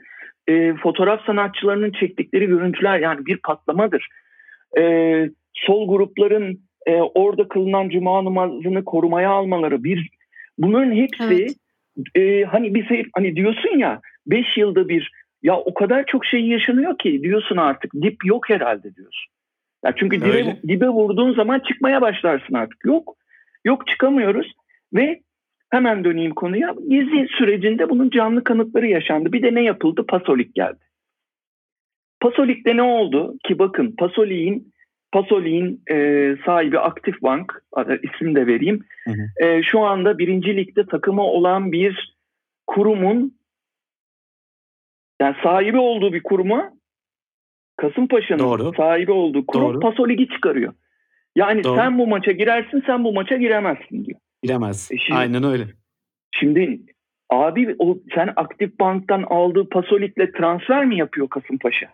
[0.47, 4.07] E, fotoğraf sanatçılarının çektikleri görüntüler yani bir patlamadır.
[4.77, 4.83] E,
[5.53, 10.09] sol grupların e, orada kılınan cuma namazını korumaya almaları bir
[10.57, 11.55] bunların hepsi Evet.
[12.15, 15.11] e, hani bize hani diyorsun ya 5 yılda bir
[15.43, 19.33] ya o kadar çok şey yaşanıyor ki diyorsun artık dip yok herhalde diyorsun.
[19.85, 20.59] Ya çünkü dibe, Öyle.
[20.67, 22.85] dibe vurduğun zaman çıkmaya başlarsın artık.
[22.85, 23.15] Yok.
[23.65, 24.51] Yok çıkamıyoruz
[24.93, 25.19] ve
[25.69, 26.75] hemen döneyim konuya.
[26.87, 29.33] Gezi sürecinde bunun canlı kanıtları yaşandı.
[29.33, 30.05] Bir de ne yapıldı?
[30.07, 30.79] Pasolik geldi.
[32.21, 33.35] Pasolik'te ne oldu?
[33.47, 34.73] Ki bakın Pasolik'in
[35.11, 35.95] Pasolik'in e,
[36.45, 37.63] sahibi Aktif Bank,
[38.03, 38.85] isim de vereyim.
[39.05, 42.17] Hı E, şu anda birinci ligde takımı olan bir
[42.67, 43.39] kurumun
[45.21, 46.71] yani sahibi olduğu bir kuruma
[47.77, 49.79] Kasımpaşa'nın sahibi olduğu kurum Doğru.
[49.79, 50.73] Pasolik'i çıkarıyor.
[51.35, 51.75] Yani Doğru.
[51.75, 54.19] sen bu maça girersin, sen bu maça giremezsin diyor.
[54.43, 54.89] Bilemez.
[54.91, 55.63] E şimdi- Aynen öyle.
[56.31, 56.79] Şimdi
[57.29, 61.89] abi o sen Aktif Bank'tan aldığı Pasolik'le transfer mi yapıyor Kasımpaşa?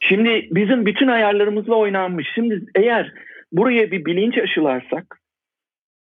[0.00, 2.26] Şimdi bizim bütün ayarlarımızla oynanmış.
[2.34, 3.12] Şimdi eğer
[3.52, 5.20] buraya bir bilinç aşılarsak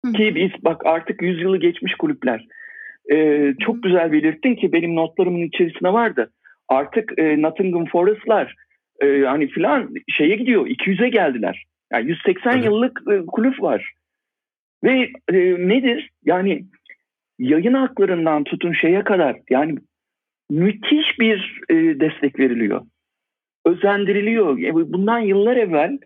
[0.05, 2.45] Hı ki biz bak artık 100 yılı geçmiş kulüpler.
[3.11, 6.31] Ee, çok güzel belirttin ki benim notlarımın içerisinde vardı.
[6.67, 8.55] Artık e, Nottingham Forest'lar
[9.01, 11.65] e, hani filan şeye gidiyor 200'e geldiler.
[11.93, 12.65] Yani 180 Evet.
[12.65, 13.93] yıllık e, kulüp var.
[14.85, 16.09] Ve e, nedir?
[16.25, 16.65] Yani
[17.39, 19.77] yayın haklarından tutun şeye kadar yani
[20.49, 22.81] müthiş bir e, destek veriliyor.
[23.65, 24.59] Özendiriliyor.
[24.59, 25.97] E, Bundan yıllar evvel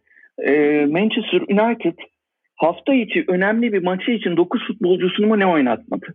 [0.43, 1.97] e, Manchester United
[2.55, 6.05] hafta içi önemli bir maçı için 9 futbolcusunu mu ne oynatmadı?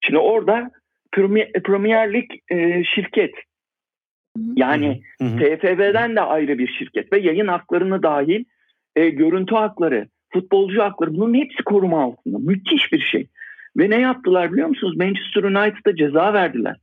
[0.00, 0.70] Şimdi orada
[1.12, 3.34] Premier, Premier Lig e, şirket
[4.56, 5.02] yani.
[5.18, 8.44] TFF'den de ayrı bir şirket ve yayın haklarını dahil
[8.96, 12.38] e, görüntü hakları, futbolcu hakları bunun hepsi koruma altında.
[12.38, 13.28] Müthiş bir şey.
[13.76, 14.96] Ve ne yaptılar biliyor musunuz?
[14.96, 16.76] Manchester United'a ceza verdiler.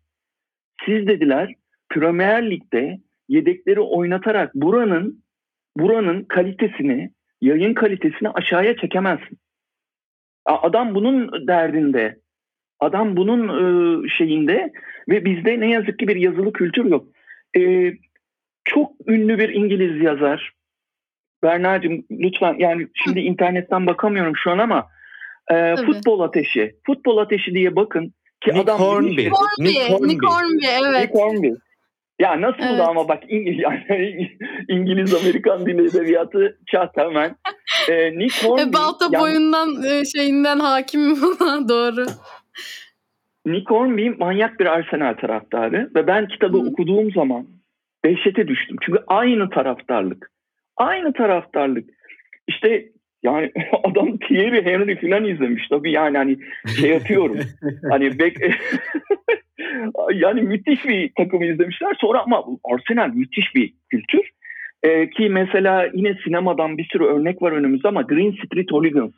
[0.86, 1.54] Siz dediler
[1.90, 5.24] Premier Lig'de yedekleri oynatarak buranın
[5.78, 7.12] buranın kalitesini,
[7.42, 9.38] yayın kalitesini aşağıya çekemezsin.
[10.46, 12.20] Adam bunun derdinde.
[12.80, 14.72] Adam bunun e, şeyinde
[15.10, 17.08] ve bizde ne yazık ki bir yazılı kültür yok.
[17.58, 17.94] E,
[18.66, 20.52] çok ünlü bir İngiliz yazar.
[21.43, 24.88] Berna'cığım lütfen yani şimdi internetten bakamıyorum şu an ama
[25.51, 25.86] e, Tabii.
[25.86, 26.75] futbol ateşi.
[26.86, 29.10] Futbol ateşi diye bakın ki Nick adam Hornby.
[29.10, 30.08] müthiş bir- Hornby, Hornby.
[30.13, 31.01] Nick Hornby evet.
[31.01, 31.47] Nick Hornby.
[32.19, 32.80] Ya nasıl Evet.
[32.80, 34.32] da ama bak İngiliz, yani
[34.69, 37.36] İngiliz Amerikan dili edebiyatı çat hemen.
[37.89, 42.06] Ee, Nick Hornby, E, Balta yani boyundan e, şeyinden hakim buna doğru.
[43.45, 46.62] Nick Hornby manyak bir Arsenal taraftarı ve ben kitabı Hı.
[46.69, 47.47] okuduğum zaman
[48.06, 48.77] dehşete düştüm.
[48.86, 50.31] Çünkü aynı taraftarlık.
[50.82, 51.89] Aynı taraftarlık.
[52.48, 52.86] İşte
[53.24, 53.52] yani
[53.84, 56.38] adam Thierry Henry falan izlemiş tabii yani hani
[56.80, 57.38] şey yapıyorum.
[57.89, 58.38] hani bek
[60.13, 61.98] yani müthiş bir takımı izlemişler.
[62.02, 64.30] Sonra ama Arsenal müthiş bir kültür.
[64.84, 69.13] Ee, ki mesela yine sinemadan bir sürü örnek var önümüzde ama Green Street Hooligans.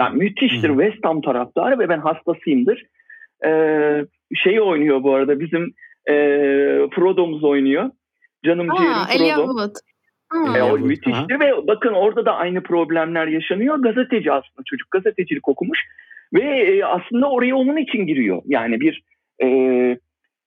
[0.00, 0.82] Yani müthiştir Hı.
[0.82, 2.84] West Ham taraftarı ve ben hastasıyımdır.
[3.46, 5.74] Ee, şey oynuyor bu arada bizim
[6.10, 6.14] e,
[6.94, 7.90] Frodo'muz oynuyor.
[8.44, 9.72] Canım Aa, ciğerim Frodo.
[10.34, 13.78] E, o müthiştir ve bakın orada da aynı problemler yaşanıyor.
[13.78, 15.78] Gazeteci aslında çocuk gazetecilik okumuş
[16.34, 18.42] ve e, aslında oraya onun için giriyor.
[18.46, 19.02] Yani bir
[19.42, 19.48] e,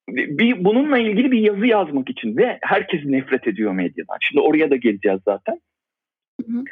[0.09, 4.17] bir bununla ilgili bir yazı yazmak için ve herkes nefret ediyor medyadan.
[4.21, 5.59] Şimdi oraya da geleceğiz zaten.
[6.41, 6.63] Hı hı.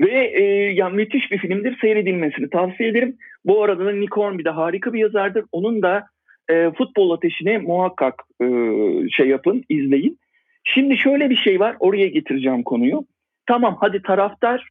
[0.00, 0.42] Ve e,
[0.72, 1.78] ya müthiş bir filmdir.
[1.80, 3.16] Seyredilmesini tavsiye ederim.
[3.44, 5.44] Bu arada da Nick Hornby de harika bir yazardır.
[5.52, 6.06] Onun da
[6.50, 8.46] e, futbol ateşini muhakkak e,
[9.10, 10.18] şey yapın, izleyin.
[10.68, 11.76] Şimdi şöyle bir şey var.
[11.80, 13.04] Oraya getireceğim konuyu.
[13.46, 14.68] Tamam hadi taraftar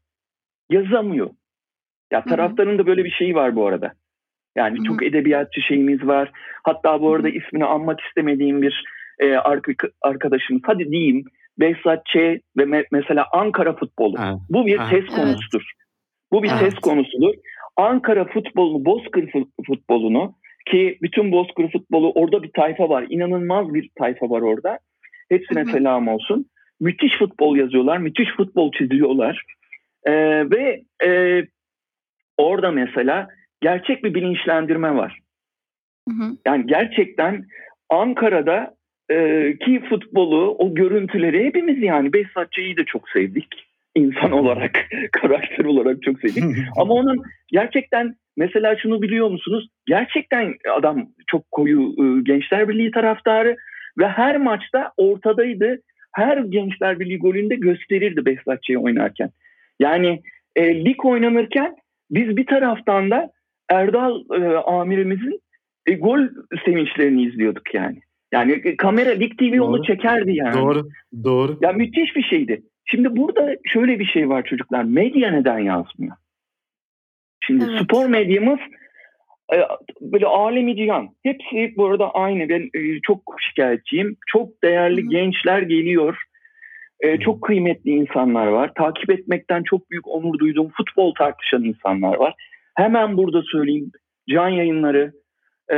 [0.70, 1.30] yazamıyor.
[2.12, 3.94] Ya taraftarın da böyle bir şeyi var bu arada.
[4.58, 6.32] Yani çok edebiyatçı şeyimiz var.
[6.64, 8.84] Hatta bu arada ismini anmak istemediğim bir
[9.20, 10.62] e, ark- arkadaşımız.
[10.66, 11.24] Hadi diyeyim
[11.60, 12.16] Behzat Ç.
[12.58, 14.16] ve me- mesela Ankara futbolu.
[14.20, 14.36] Evet.
[14.50, 14.88] Bu bir Evet.
[14.90, 15.16] ses Evet.
[15.16, 15.72] konusudur.
[16.32, 16.60] Bu bir Evet.
[16.60, 17.34] ses konusudur.
[17.78, 20.36] Ankara futbolunu, Bozkır fut- futbolunu
[20.72, 23.06] ki bütün Bozkır futbolu orada bir tayfa var.
[23.10, 24.80] İnanılmaz bir tayfa var orada.
[25.30, 26.46] Hepsine selam olsun.
[26.80, 29.44] Müthiş futbol yazıyorlar, müthiş futbol çiziyorlar.
[30.06, 30.14] Ee,
[30.50, 31.42] ve e,
[32.38, 33.28] orada mesela
[33.62, 35.20] gerçek bir bilinçlendirme var.
[36.10, 36.38] Hı hı.
[36.46, 37.46] Yani gerçekten
[37.90, 38.76] Ankara'da
[39.10, 39.18] e,
[39.58, 43.48] ki futbolu, o görüntüleri hepimiz yani Behzatçı'yı da çok sevdik.
[43.96, 46.44] İnsan olarak, karakter olarak çok sevdik.
[46.78, 49.70] Ama onun gerçekten mesela şunu biliyor musunuz?
[49.86, 53.58] Gerçekten adam çok koyu e, Gençler Birliği taraftarı
[54.00, 55.82] ve her maçta ortadaydı.
[56.12, 59.30] Her Gençler Birliği golünde gösterirdi Behzatçı'yı oynarken.
[59.80, 60.22] Yani
[60.56, 61.76] e, lig oynanırken
[62.12, 63.32] biz bir taraftan da
[63.70, 65.40] Erdal e, amirimizin
[65.86, 66.20] e, gol
[66.66, 68.00] sevinçlerini izliyorduk yani.
[68.32, 69.84] Yani e, kamera Lig TV onu Doğru.
[69.84, 70.54] çekerdi yani.
[70.54, 70.90] Doğru.
[71.24, 71.58] Doğru.
[71.62, 72.62] Ya müthiş bir şeydi.
[72.86, 74.84] Şimdi burada şöyle bir şey var çocuklar.
[74.84, 76.16] Medya neden yazmıyor?
[77.44, 77.82] Şimdi Evet.
[77.84, 78.60] spor medyamız
[80.02, 81.10] böyle alemi cihan.
[81.24, 82.50] Hepsi bu arada aynı.
[82.50, 84.18] Ben e, çok şikayetçiyim.
[84.28, 85.10] Çok değerli Hı hı.
[85.10, 86.18] gençler geliyor.
[87.02, 87.20] E, Hı.
[87.20, 88.72] çok kıymetli insanlar var.
[88.78, 92.34] Takip etmekten çok büyük onur duyduğum futbol tartışan insanlar var.
[92.76, 93.92] Hemen burada söyleyeyim.
[94.30, 95.12] Can yayınları,
[95.74, 95.78] e,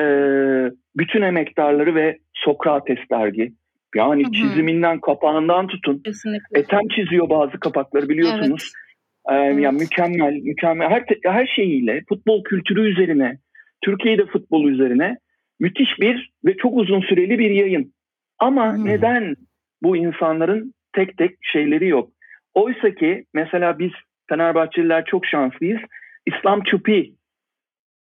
[0.98, 3.54] bütün emektarları ve Sokrates dergi.
[3.96, 4.32] Yani Hı hı.
[4.32, 6.02] çiziminden, kapağından tutun.
[6.06, 6.60] Kesinlikle.
[6.60, 8.72] Ethem çiziyor bazı kapakları biliyorsunuz.
[8.74, 9.64] Ee, Evet.
[9.64, 13.38] Yani mükemmel, mükemmel her her şeyiyle futbol kültürü üzerine,
[13.82, 15.18] Türkiye'de futbol üzerine
[15.60, 17.94] müthiş bir ve çok uzun süreli bir yayın.
[18.40, 18.86] Ama Hı.
[18.86, 19.36] neden
[19.84, 22.10] bu insanların tek tek şeyleri yok?
[22.54, 23.92] Oysa ki mesela biz
[24.30, 25.80] Fenerbahçeliler çok şanslıyız.
[26.26, 27.14] İslam Çupi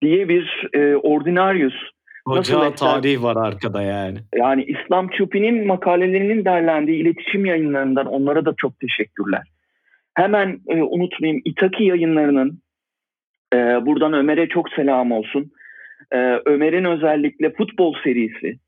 [0.02, 1.76] diye bir e, ordinaryus
[2.28, 2.78] Nasıl Hoca eser?
[2.78, 4.18] tarihi var arkada yani.
[4.36, 9.48] yani İslam Çupi'nin makalelerinin derlendiği iletişim yayınlarından onlara da çok teşekkürler.
[10.14, 12.62] Hemen e, unutmayayım İtaki yayınlarının
[13.54, 15.52] e, buradan Ömer'e çok selam olsun.
[16.12, 18.60] E, Ömer'in özellikle futbol serisi.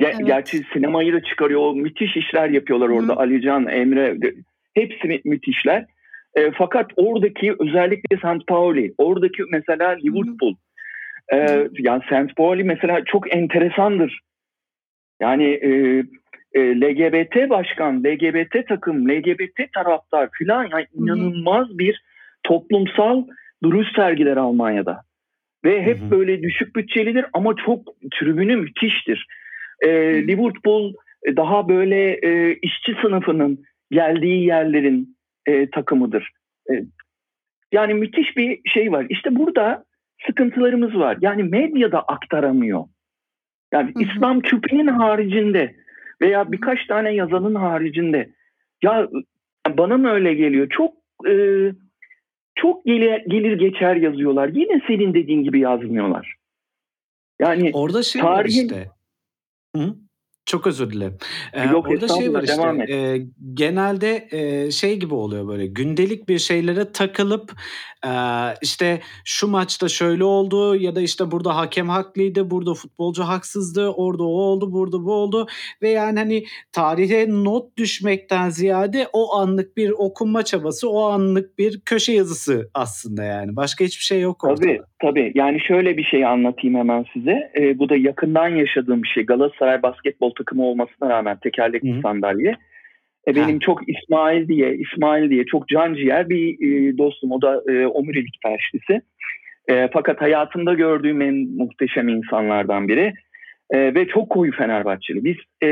[0.00, 0.26] Ge- Evet.
[0.26, 1.60] Gerçi sinemayı da çıkarıyor.
[1.60, 3.12] O müthiş işler yapıyorlar orada.
[3.12, 3.18] Hı.
[3.18, 4.16] Alican, Emre
[4.74, 5.86] hepsi mü- müthişler.
[6.34, 8.46] E, fakat oradaki özellikle St.
[8.46, 10.54] Pauli, oradaki mesela Liverpool.
[11.32, 11.68] E, Hı.
[11.78, 12.36] yani St.
[12.36, 14.20] Pauli mesela çok enteresandır.
[15.20, 15.68] Yani e,
[16.54, 21.04] e, LGBT başkan, LGBT takım, LGBT taraftar filan yani hı.
[21.04, 22.02] inanılmaz bir
[22.42, 23.24] toplumsal
[23.62, 25.02] duruş sergiler Almanya'da.
[25.64, 26.10] Ve hep Hı hı.
[26.10, 27.80] böyle düşük bütçelidir ama çok
[28.20, 29.26] tribünü müthiştir.
[29.82, 29.92] E, hı.
[30.26, 30.94] Liverpool
[31.26, 36.30] e, daha böyle e, işçi sınıfının geldiği yerlerin e, takımıdır.
[36.70, 36.72] E,
[37.72, 39.06] yani müthiş bir şey var.
[39.08, 39.84] İşte burada
[40.26, 41.18] sıkıntılarımız var.
[41.20, 42.84] Yani medyada aktaramıyor.
[43.72, 44.02] Yani Hı hı.
[44.02, 45.74] İslam küpünün haricinde
[46.22, 48.30] veya birkaç tane yazanın haricinde
[48.82, 49.08] ya
[49.68, 50.68] bana mı öyle geliyor?
[50.70, 50.94] Çok
[51.28, 51.32] e,
[52.62, 54.48] çok gelir, gelir geçer yazıyorlar.
[54.48, 56.34] Yine senin dediğin gibi yazmıyorlar.
[57.40, 58.90] Yani Orada şey var tarihin- işte.
[59.76, 59.94] Hı?
[60.50, 61.18] Çok özür dilerim.
[61.52, 62.94] Ee, Yok, orada şey var işte.
[62.94, 67.52] e, genelde e, şey gibi oluyor böyle gündelik bir şeylere takılıp
[68.06, 68.10] e,
[68.62, 74.22] işte şu maçta şöyle oldu ya da işte burada hakem haklıydı, burada futbolcu haksızdı, orada
[74.22, 75.46] o oldu, burada bu oldu
[75.82, 81.80] ve yani hani tarihe not düşmekten ziyade o anlık bir okunma çabası, o anlık bir
[81.80, 83.56] köşe yazısı aslında yani.
[83.56, 84.60] Başka hiçbir şey yok ortada.
[84.60, 85.32] Tabii tabii.
[85.34, 87.50] Yani şöyle bir şey anlatayım hemen size.
[87.56, 89.26] Ee, bu da yakından yaşadığım bir şey.
[89.26, 92.00] Galatasaray basketbol takımı olmasına rağmen tekerlekli Hı hı.
[92.00, 92.56] sandalye.
[93.28, 93.60] E, benim Ha.
[93.60, 97.32] çok İsmail diye, İsmail diye çok can ciğer bir e, dostum.
[97.32, 99.02] O da e, omurilik felçlisi.
[99.68, 103.12] E, fakat hayatımda gördüğüm en muhteşem insanlardan biri.
[103.70, 105.24] E, ve çok koyu Fenerbahçeli.
[105.24, 105.70] Biz e,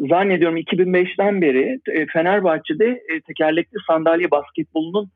[0.00, 5.10] zannediyorum 2005'ten beri e, Fenerbahçe'de e, tekerlekli sandalye basketbolunun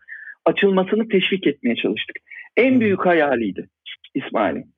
[0.45, 2.17] açılmasını teşvik etmeye çalıştık.
[2.57, 2.81] En Hı.
[2.81, 3.69] büyük hayaliydi
[4.15, 4.75] İsmail'in.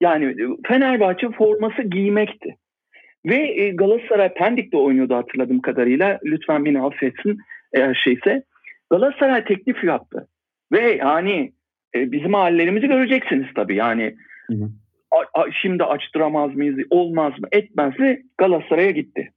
[0.00, 2.56] Yani e, Fenerbahçe forması giymekti.
[3.26, 6.18] Ve e, Galatasaray Pendik'te oynuyordu hatırladığım kadarıyla.
[6.24, 7.38] Lütfen beni affetsin
[7.72, 8.42] eğer şeyse.
[8.90, 10.28] Galatasaray teklif yaptı.
[10.72, 11.52] Ve yani
[11.94, 13.76] e, bizim hallerimizi göreceksiniz tabii.
[13.76, 14.14] Yani
[14.50, 14.68] Hı hı.
[15.10, 19.32] a- a- şimdi açtıramaz mıyız, olmaz mı, etmez mi Galatasaray'a gitti.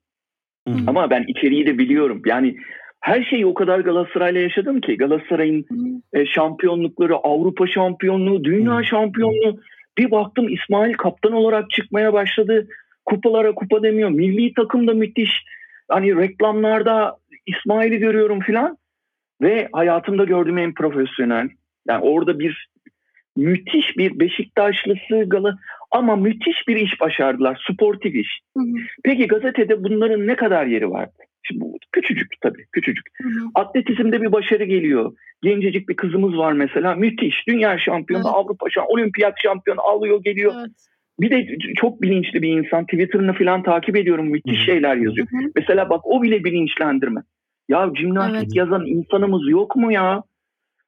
[0.67, 0.79] Hı hı.
[0.87, 2.21] Ama ben içeriği de biliyorum.
[2.25, 2.57] Yani
[2.99, 5.65] her şeyi o kadar Galatasaray'la yaşadım ki Galatasaray'ın
[6.13, 9.60] e, şampiyonlukları, Avrupa şampiyonluğu, dünya şampiyonluğu.
[9.97, 12.67] Bir baktım İsmail kaptan olarak çıkmaya başladı.
[13.05, 14.10] Kupalara kupa demiyor.
[14.10, 15.31] Milli takım da müthiş.
[15.89, 18.77] Hani reklamlarda İsmail'i görüyorum filan
[19.41, 21.49] ve hayatımda gördüğüm en profesyonel.
[21.88, 22.69] Yani orada bir
[23.36, 25.57] müthiş bir Beşiktaşlısı galı
[25.91, 27.65] ama müthiş bir iş başardılar.
[27.71, 28.39] Sportif iş.
[28.57, 28.75] Hı hı.
[29.03, 31.26] Peki gazetede bunların ne kadar yeri vardı?
[31.47, 33.05] Şimdi bu küçücük tabii küçücük.
[33.21, 33.49] Hı hı.
[33.55, 35.13] Atletizmde bir başarı geliyor.
[35.41, 36.95] Gencecik bir kızımız var mesela.
[36.95, 37.47] Müthiş.
[37.47, 38.36] Dünya şampiyonu, Evet.
[38.36, 40.53] Avrupa şampiyonu, olimpiyat şampiyonu alıyor geliyor.
[40.60, 40.71] Evet.
[41.19, 42.86] Bir de çok bilinçli bir insan.
[42.86, 44.29] Twitter'ını falan takip ediyorum.
[44.29, 44.65] Müthiş Hı.
[44.65, 45.27] şeyler yazıyor.
[45.31, 45.51] Hı hı.
[45.55, 47.21] Mesela bak o bile bilinçlendirme.
[47.69, 48.55] Ya jimnastik Evet.
[48.55, 50.23] yazan insanımız yok mu ya?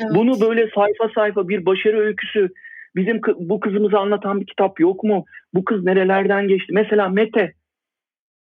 [0.02, 0.12] Evet.
[0.16, 2.50] Bunu böyle sayfa sayfa bir başarı öyküsü
[2.96, 5.26] bizim bu kızımızı anlatan bir kitap yok mu?
[5.54, 6.74] Bu kız nerelerden geçti?
[6.74, 7.54] Mesela Mete.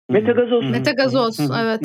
[0.09, 0.71] Mete Gazoz.
[0.71, 1.81] Mete Gazoz, Hı hı, evet.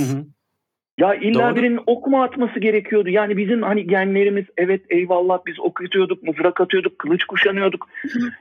[0.99, 1.55] Ya illa Doğru.
[1.55, 3.09] birinin okuma atması gerekiyordu.
[3.09, 7.89] Yani bizim hani genlerimiz evet eyvallah biz okutuyorduk, mızrak atıyorduk, kılıç kuşanıyorduk.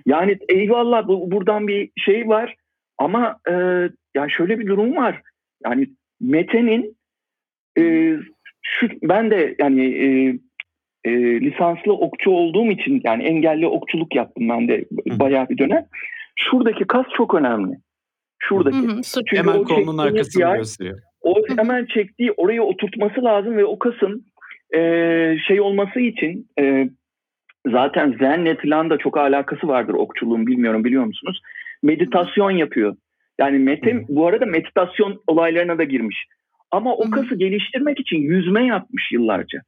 [0.06, 2.56] yani eyvallah bu, buradan bir şey var.
[2.98, 3.52] Ama e,
[4.14, 5.22] ya şöyle bir durum var.
[5.64, 5.88] Yani
[6.20, 6.96] Mete'nin
[7.78, 8.14] e,
[8.62, 10.38] şu ben de yani e,
[11.04, 15.86] e, lisanslı okçu olduğum için yani engelli okçuluk yaptım ben de bayağı bir dönem.
[16.36, 17.78] Şuradaki kas çok önemli.
[18.38, 18.76] Şuradaki.
[18.76, 19.00] Hı hı.
[19.14, 20.98] Çünkü Hemen kolunun arkasını yer- gösteriyor.
[21.20, 24.26] O hemen çektiği orayı oturtması lazım ve o kasın
[24.74, 24.80] e,
[25.48, 26.88] şey olması için e,
[27.72, 31.40] zaten zenle falan da çok alakası vardır okçuluğun bilmiyorum biliyor musunuz?
[31.82, 32.96] Meditasyon yapıyor.
[33.40, 34.02] Yani hı.
[34.08, 36.26] bu arada meditasyon olaylarına da girmiş.
[36.70, 39.60] Ama o kası geliştirmek için yüzme yapmış yıllarca.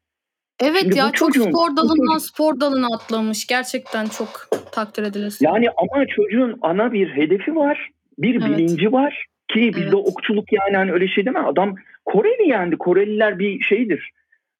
[0.62, 3.46] Evet Şimdi ya bu çok çocuğun- spor dalından çocuk- spor dalına atlamış.
[3.46, 4.28] Gerçekten çok
[4.72, 5.44] takdir edilesi.
[5.44, 7.90] Yani ama çocuğun ana bir hedefi var.
[8.22, 8.58] Bir Evet.
[8.58, 9.26] bilinci var.
[9.48, 9.94] Ki bizde Evet.
[9.94, 11.38] okçuluk yani hani öyle şey deme.
[11.40, 12.76] Adam Koreli yendi.
[12.76, 14.10] Koreliler bir şeydir.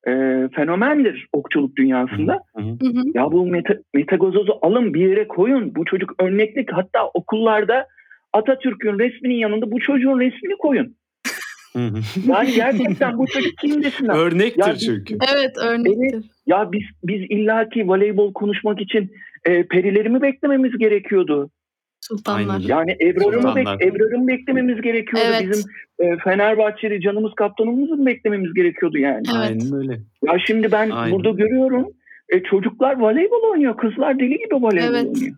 [0.06, 0.10] E,
[0.56, 2.38] fenomendir okçuluk dünyasında.
[2.56, 3.02] Hı hı.
[3.14, 5.74] Ya bu meta, metagozozu alın bir yere koyun.
[5.74, 6.72] Bu çocuk örneklik.
[6.72, 7.86] Hatta okullarda
[8.32, 10.96] Atatürk'ün resminin yanında bu çocuğun resmini koyun.
[11.72, 11.98] Hı hı.
[12.28, 14.14] Yani gerçekten bu çocuk kim desinler.
[14.14, 15.18] Örnektir Ya biz- çünkü.
[15.34, 16.24] Evet örnektir.
[16.46, 19.10] Ya biz biz illaki voleybol konuşmak için
[19.44, 21.50] e, perileri mi beklememiz gerekiyordu?
[22.00, 22.54] Sultanlar.
[22.54, 22.68] Aynen.
[22.68, 23.80] Yani Ebrar'ı mı, bek, Sultanlar.
[23.80, 25.26] Ebrar'ı mı beklememiz gerekiyordu?
[25.28, 25.50] Evet.
[25.50, 29.22] Bizim e, Fenerbahçeli canımız kaptanımızı mı beklememiz gerekiyordu yani?
[29.36, 29.48] Evet.
[29.50, 30.00] Aynen öyle.
[30.22, 31.12] Ya şimdi ben Aynen.
[31.12, 31.86] burada görüyorum
[32.28, 33.76] e, çocuklar voleybol oynuyor.
[33.76, 35.06] Kızlar deli gibi voleybol Evet.
[35.06, 35.36] oynuyor.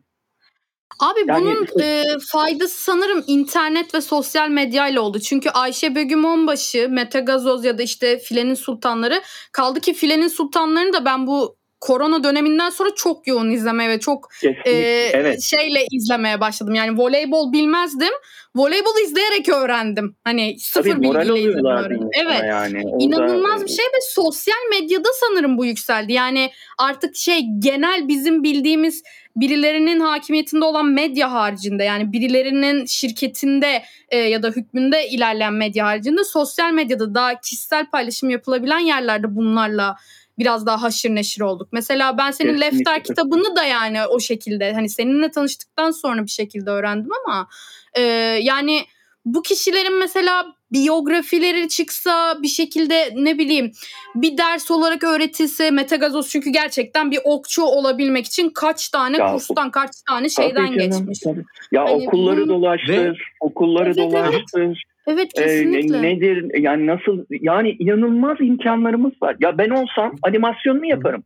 [1.00, 5.18] Abi Yani- bunun e, faydası sanırım internet ve sosyal medyayla oldu.
[5.18, 9.20] Çünkü Ayşe Begüm Onbaşı, Mete Gazoz ya da işte Filenin Sultanları
[9.52, 14.30] kaldı ki Filenin Sultanlarını da ben bu korona döneminden sonra çok yoğun izlemeye ve çok
[14.30, 14.70] Kesinlikle.
[14.70, 15.42] e, evet.
[15.42, 16.74] şeyle izlemeye başladım.
[16.74, 18.12] Yani voleybol bilmezdim.
[18.54, 20.16] Voleybol izleyerek öğrendim.
[20.24, 22.08] Hani sıfır Tabii bilgiyle izledim öğrendim.
[22.22, 22.40] Evet.
[22.48, 22.82] yani.
[22.98, 26.12] İnanılmaz bir şey ve sosyal medyada sanırım bu yükseldi.
[26.12, 29.02] Yani artık şey genel bizim bildiğimiz
[29.36, 36.24] birilerinin hakimiyetinde olan medya haricinde yani birilerinin şirketinde e, ya da hükmünde ilerleyen medya haricinde
[36.24, 39.96] sosyal medyada daha kişisel paylaşım yapılabilen yerlerde bunlarla
[40.38, 41.68] biraz daha haşır neşir olduk.
[41.72, 42.76] Mesela ben senin Kesinlikle.
[42.78, 47.48] Lefter kitabını da yani o şekilde hani seninle tanıştıktan sonra bir şekilde öğrendim ama
[47.94, 48.02] e,
[48.42, 48.84] yani
[49.24, 53.72] bu kişilerin mesela biyografileri çıksa bir şekilde ne bileyim
[54.14, 59.70] bir ders olarak öğretilse metagazoz çünkü gerçekten bir okçu olabilmek için kaç tane Ya, kurstan
[59.70, 61.18] kaç tane şeyden canım, geçmiş.
[61.18, 61.44] tabii.
[61.72, 64.12] Ya Hani okulları bunun- dolaştır, okulları Evet, evet.
[64.12, 64.60] dolaştır.
[64.60, 64.76] Evet
[65.08, 66.02] Ee, kesinlikle.
[66.02, 69.36] nedir yani nasıl yani inanılmaz imkanlarımız var.
[69.40, 71.24] Ya ben olsam animasyonunu yaparım.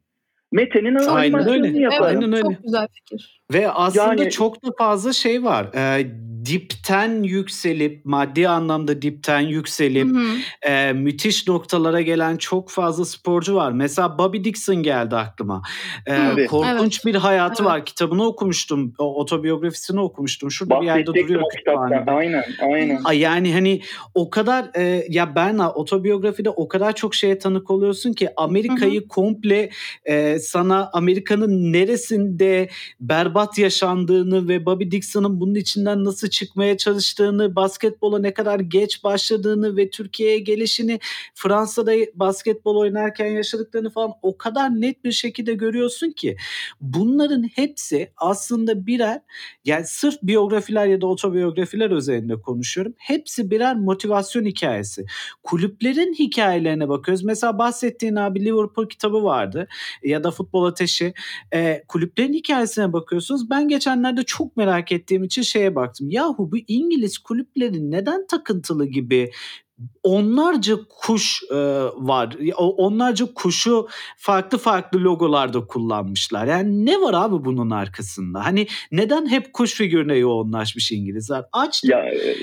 [0.52, 1.78] Mete'nin Aynen animasyonunu öyle.
[1.78, 2.04] yaparım.
[2.06, 2.42] evet, Aynen öyle.
[2.42, 3.35] çok güzel fikir.
[3.52, 5.70] Ve aslında Yani- çok da fazla şey var.
[5.74, 6.06] Ee,
[6.46, 10.26] dipten yükselip, maddi anlamda dipten yükselip Hı
[10.70, 13.72] e, müthiş noktalara gelen çok fazla sporcu var.
[13.72, 15.62] Mesela Bobby Dixon geldi aklıma.
[16.08, 17.14] Hı, korkunç evet.
[17.14, 17.72] bir hayatı Evet.
[17.72, 17.84] var.
[17.86, 18.92] Kitabını okumuştum.
[18.98, 20.50] O otobiyografisini okumuştum.
[20.50, 22.10] Şurada bir yerde duruyor kütüphanede.
[22.10, 23.00] Aynen, aynen.
[23.04, 23.80] Ay Yani hani
[24.14, 29.70] o kadar e, ya Berna otobiyografide o kadar çok şeye tanık oluyorsun ki Amerika'yı komple
[30.04, 32.68] e, sana Amerika'nın neresinde
[33.36, 39.76] berbat yaşandığını ve Bobby Dixon'ın bunun içinden nasıl çıkmaya çalıştığını, basketbola ne kadar geç başladığını
[39.76, 41.00] ve Türkiye'ye gelişini,
[41.34, 46.36] Fransa'da basketbol oynarken yaşadıklarını falan o kadar net bir şekilde görüyorsun ki
[46.80, 49.20] bunların hepsi aslında birer
[49.64, 52.94] yani sırf biyografiler ya da otobiyografiler üzerinde konuşuyorum.
[52.96, 55.04] Hepsi birer motivasyon hikayesi.
[55.42, 57.24] Kulüplerin hikayelerine bakıyoruz.
[57.24, 59.68] Mesela bahsettiğin abi Liverpool kitabı vardı
[60.02, 61.14] ya da Futbol Ateşi.
[61.54, 62.92] Ee, kulüplerin hikayesine
[63.26, 63.50] bakıyorsunuz.
[63.50, 66.10] Ben geçenlerde çok merak ettiğim için şeye baktım.
[66.10, 69.30] Yahu bu İngiliz kulüpleri neden takıntılı gibi
[70.02, 71.56] onlarca kuş e,
[71.96, 72.36] var.
[72.56, 76.46] Onlarca kuşu farklı farklı logolarda kullanmışlar.
[76.46, 78.44] Yani ne var abi bunun arkasında?
[78.44, 81.44] Hani neden hep kuş figürüne yoğunlaşmış İngilizler?
[81.52, 81.90] Açtım.
[81.90, 82.36] Ya e,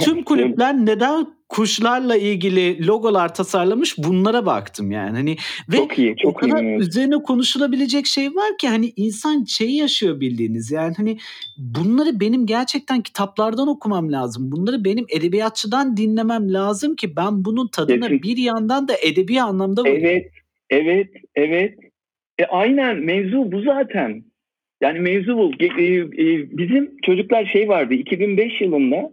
[0.00, 5.16] tüm kulüpler neden kuşlarla ilgili logolar tasarlamış bunlara baktım yani.
[5.16, 5.36] Hani
[5.72, 6.76] ve Çok iyi, çok o kadar iyi.
[6.76, 11.18] üzerine konuşulabilecek şey var ki hani insan şeyi yaşıyor bildiğiniz yani hani
[11.58, 14.52] bunları benim gerçekten kitaplardan okumam lazım.
[14.52, 18.22] Bunları benim edebiyatçıdan dinlemem lazım ki ben bunun tadına Kesin.
[18.22, 20.06] bir yandan da edebi anlamda varayım.
[20.06, 20.30] Evet,
[20.70, 21.74] evet, evet.
[22.38, 24.24] E, aynen mevzu bu zaten.
[24.80, 25.52] Yani mevzu bu.
[25.60, 29.10] E, e, bizim çocuklar şey vardı 2005 yılında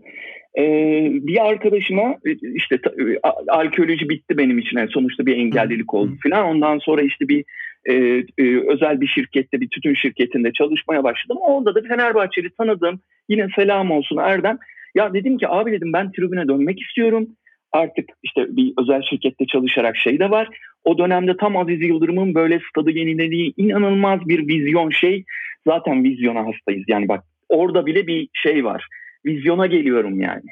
[0.57, 0.63] e,
[1.11, 4.77] bir arkadaşıma e, işte ta- e, arkeoloji bitti benim için.
[4.77, 6.45] Yani sonuçta bir engellilik oldu falan.
[6.45, 7.45] Ondan sonra işte bir
[7.85, 7.93] e,
[8.37, 11.37] e, özel bir şirkette bir tütün şirketinde çalışmaya başladım.
[11.41, 12.99] Orada da Fenerbahçeli tanıdığım
[13.29, 14.57] yine selam olsun Erdem.
[14.95, 17.27] Ya dedim ki abi dedim ben tribüne dönmek istiyorum.
[17.71, 20.47] Artık işte bir özel şirkette çalışarak şey de var.
[20.83, 25.23] O dönemde tam Aziz Yıldırım'ın böyle stadı yenilediği inanılmaz bir vizyon şey.
[25.67, 26.83] Zaten vizyona hastayız.
[26.87, 28.87] Yani bak orada bile bir şey var.
[29.25, 30.49] Vizyona geliyorum yani.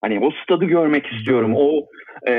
[0.00, 1.52] Hani o stadı görmek istiyorum.
[1.56, 1.86] O
[2.28, 2.32] e,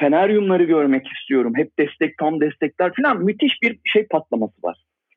[0.00, 1.52] feneryumları görmek istiyorum.
[1.56, 3.24] Hep destek, tam destekler falan.
[3.24, 4.76] Müthiş bir şey patlaması var.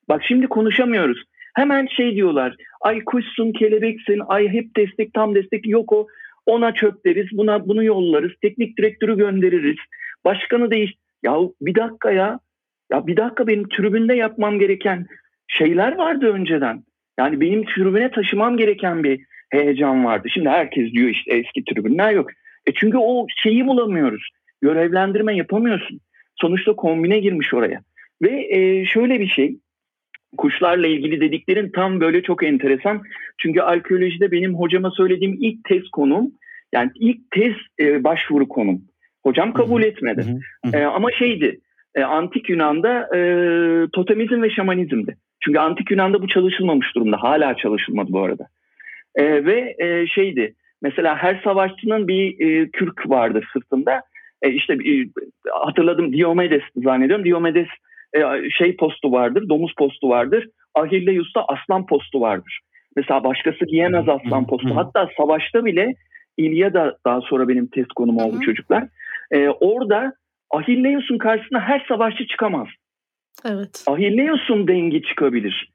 [0.10, 1.24] Bak şimdi konuşamıyoruz.
[1.56, 2.56] Hemen şey diyorlar.
[2.82, 4.22] Ay kuşsun, kelebeksin.
[4.28, 5.68] Ay hep destek, tam destek.
[5.68, 6.08] Yok o.
[6.46, 7.28] Ona çöp deriz.
[7.32, 8.32] Buna bunu yollarız.
[8.42, 9.78] Teknik direktörü göndeririz.
[10.26, 10.94] Başkanı değiş.
[11.24, 12.40] Ya bir dakika ya.
[12.92, 15.06] Ya bir dakika benim tribünde yapmam gereken
[15.48, 16.84] şeyler vardı önceden.
[17.20, 20.28] Yani benim tribüne taşımam gereken bir heyecan vardı.
[20.34, 22.30] Şimdi herkes diyor işte eski tribünler yok.
[22.68, 24.30] E çünkü o şeyi bulamıyoruz.
[24.62, 26.00] Görevlendirme yapamıyorsun.
[26.36, 27.82] Sonuçta kombine girmiş oraya.
[28.22, 29.56] Ve e, şöyle bir şey.
[30.38, 33.02] Kuşlarla ilgili dediklerin tam böyle çok enteresan.
[33.38, 36.32] Çünkü arkeolojide benim hocama söylediğim ilk tez konum,
[36.74, 38.82] yani ilk tez e, başvuru konum.
[39.24, 40.26] Hocam kabul etmedi.
[40.74, 41.60] E, ama şeydi,
[41.96, 43.22] e, antik Yunan'da e,
[43.94, 45.18] totemizm ve şamanizmdi.
[45.44, 47.18] Çünkü antik Yunan'da bu çalışılmamış durumda.
[47.18, 48.48] Hala çalışılmadı bu arada.
[49.16, 54.02] E, ve e, şeydi, mesela her savaşçının bir e, kürk vardır sırtında.
[54.42, 55.08] E, işte e,
[55.52, 57.26] hatırladım Diomedes zannediyorum.
[57.26, 57.68] Diomedes
[58.14, 60.48] e, şey postu vardır, domuz postu vardır.
[60.76, 62.60] Ahilleus'ta aslan postu vardır.
[62.96, 64.76] Mesela başkası giyemez aslan postu.
[64.76, 65.96] Hatta savaşta bile
[66.38, 68.88] İlyada daha sonra benim test konum oldu çocuklar.
[69.32, 70.14] E, orada
[70.52, 72.68] Ahilleus'un karşısına her savaşçı çıkamaz.
[73.46, 73.84] Evet.
[73.88, 75.71] Ahilleus'un dengi çıkabilir.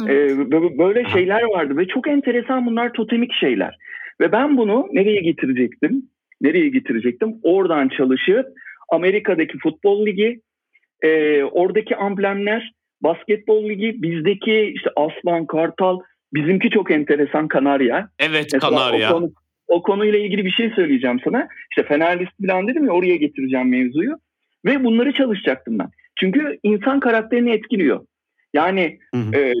[0.00, 3.76] Ee, bö- böyle şeyler vardı ve çok enteresan bunlar totemik şeyler.
[4.20, 6.02] Ve ben bunu nereye getirecektim?
[6.40, 7.34] Nereye getirecektim?
[7.42, 8.46] Oradan çalışıp
[8.88, 10.40] Amerika'daki futbol ligi,
[11.02, 16.00] e, oradaki amblemler, basketbol ligi, bizdeki işte aslan, kartal,
[16.34, 18.08] bizimki çok enteresan kanarya.
[18.18, 19.10] Evet Mesela Kanarya.
[19.10, 19.32] O, konu,
[19.68, 21.48] o konuyla ilgili bir şey söyleyeceğim sana.
[21.70, 24.12] İşte Fenerlist falan dedim ya oraya getireceğim mevzuyu.
[24.64, 25.88] Ve bunları çalışacaktım ben.
[26.20, 28.06] Çünkü insan karakterini etkiliyor.
[28.54, 29.36] Yani Hı hı.
[29.36, 29.52] e,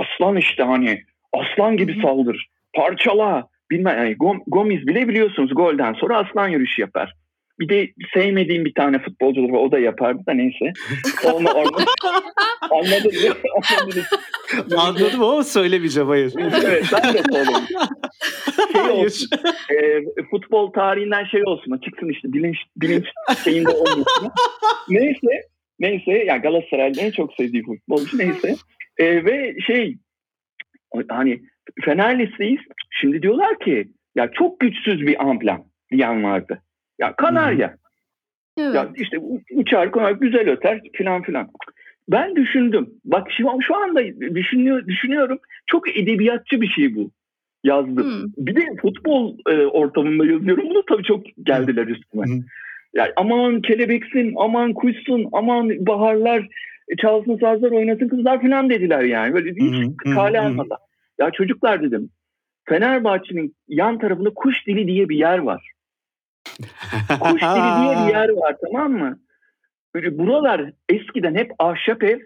[0.00, 1.02] aslan işte hani
[1.32, 2.02] aslan gibi Hı hı.
[2.02, 2.46] saldır.
[2.74, 3.48] Parçala.
[3.70, 7.14] Bilmem yani Gom- Gomis bile biliyorsunuz golden sonra aslan yürüyüşü yapar.
[7.60, 10.72] Bir de sevmediğim bir tane futbolcu var o da yapardı da neyse.
[11.24, 11.76] Onu, onu,
[12.70, 13.34] anladın mı?
[13.76, 14.02] Anladın
[14.70, 14.78] mı?
[14.78, 16.32] Anladım ama söylemeyeceğim hayır.
[16.38, 17.66] evet ben de söyledim.
[18.72, 19.28] Şey olsun,
[19.70, 21.80] e, futbol tarihinden şey olsun.
[21.84, 23.04] Çıksın işte bilinç, bilinç
[23.44, 24.30] şeyinde olmasın.
[24.88, 25.42] neyse.
[25.80, 26.12] Neyse.
[26.12, 28.54] Yani Galatasaray'ın en çok sevdiği futbolcu neyse.
[28.98, 29.96] E, ve şey
[31.08, 31.40] hani
[31.84, 32.60] Fenerlisteyiz.
[32.90, 35.62] Şimdi diyorlar ki ya çok güçsüz bir amblem
[35.92, 36.62] diyen vardı.
[36.98, 37.76] Ya Kanarya.
[38.58, 38.74] Evet.
[38.74, 39.18] Ya işte
[39.54, 41.50] uçar konar güzel öter filan filan.
[42.08, 42.90] Ben düşündüm.
[43.04, 44.00] Bak şu, şu anda
[44.34, 45.38] düşünüyor, düşünüyorum.
[45.66, 47.10] Çok edebiyatçı bir şey bu.
[47.64, 47.96] Yazdım.
[47.96, 48.46] Hmm.
[48.46, 50.70] Bir de futbol e, ortamında yazıyorum.
[50.70, 52.26] Bunu tabii çok geldiler üstüme.
[52.26, 52.40] Hı.
[52.94, 56.48] Yani aman kelebeksin, aman kuşsun, aman baharlar,
[56.98, 59.34] çalsın sazlar oynasın kızlar falan dediler yani.
[59.34, 60.78] Böyle hiç kale almadan.
[61.20, 62.10] Ya çocuklar dedim.
[62.68, 65.70] Fenerbahçe'nin yan tarafında kuş dili diye bir yer var.
[67.20, 69.18] Kuş dili diye bir yer var tamam mı?
[69.94, 72.18] Böyle buralar eskiden hep ahşap ev.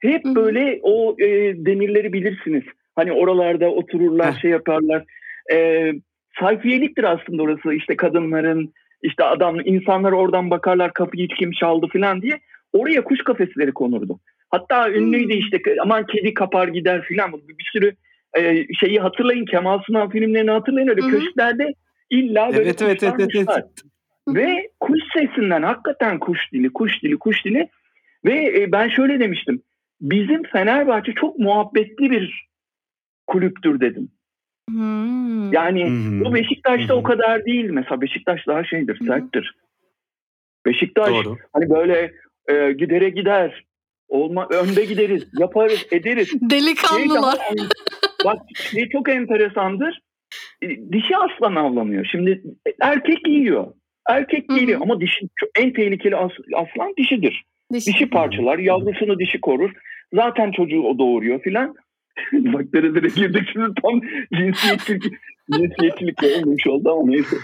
[0.00, 1.26] Hep böyle o e,
[1.66, 2.62] demirleri bilirsiniz.
[2.96, 5.04] Hani oralarda otururlar, şey yaparlar.
[5.52, 5.92] E,
[6.40, 7.74] sayfiyeliktir aslında orası.
[7.74, 8.72] İşte kadınların,
[9.02, 12.40] işte adam, insanlar oradan bakarlar kapıyı kim çaldı falan diye.
[12.72, 14.20] Oraya kuş kafesleri konurdu.
[14.50, 15.40] Hatta ünlüydü Hmm.
[15.40, 17.32] işte aman kedi kapar gider filan.
[17.32, 17.96] Bir, sürü
[18.38, 19.44] e, şeyi hatırlayın.
[19.44, 20.88] Kemal Sunal filmlerini hatırlayın.
[20.88, 21.74] Öyle köşklerde
[22.10, 23.34] illa böyle Evet evet evet evet.
[23.34, 23.64] muşlar.
[24.28, 27.68] Ve kuş sesinden hakikaten kuş dili, kuş dili, kuş dili.
[28.24, 29.62] Ve e, ben şöyle demiştim.
[30.00, 32.48] Bizim Fenerbahçe çok muhabbetli bir
[33.26, 34.08] kulüptür dedim.
[34.70, 35.52] Hmm.
[35.52, 36.24] Yani hı.
[36.24, 36.98] bu Beşiktaş'ta hı.
[36.98, 37.64] o kadar değil.
[37.70, 39.04] Mesela Beşiktaş daha şeydir, hı.
[39.04, 39.54] serttir.
[40.66, 41.36] Beşiktaş Doğru.
[41.52, 42.12] hani böyle
[42.48, 43.64] e, gidere gider.
[44.08, 46.28] Olma, önde gideriz, yaparız, ederiz.
[46.40, 47.22] Şey Delikanlılar.
[47.36, 47.66] daha-
[48.24, 50.00] bak şey çok enteresandır.
[50.62, 52.04] e, dişi aslan avlanıyor.
[52.04, 52.42] Şimdi
[52.80, 53.66] erkek yiyor.
[54.08, 57.44] Erkek geliyor ama dişi en tehlikeli as- aslan dişidir.
[57.72, 57.86] Dişi.
[57.86, 59.70] Dişi parçalar, yavrusunu dişi korur.
[60.14, 61.74] Zaten çocuğu o doğuruyor filan.
[62.32, 64.00] Bak nerelere girdik şimdi tam
[64.34, 65.02] cinsiyetçilik,
[65.52, 67.36] cinsiyetçilik olmuş oldu ama neyse.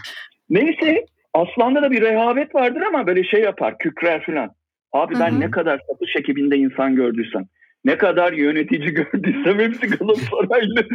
[0.50, 1.04] Neyse
[1.34, 4.50] aslanda da bir rehavet vardır ama böyle şey yapar, kükrer filan.
[4.92, 5.40] Abi ben Hı hı.
[5.40, 7.44] ne kadar satış ekibinde insan gördüysem,
[7.84, 10.84] ne kadar yönetici gördüysem hepsi Galatasaraylı.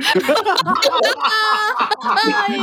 [2.50, 2.60] Ay.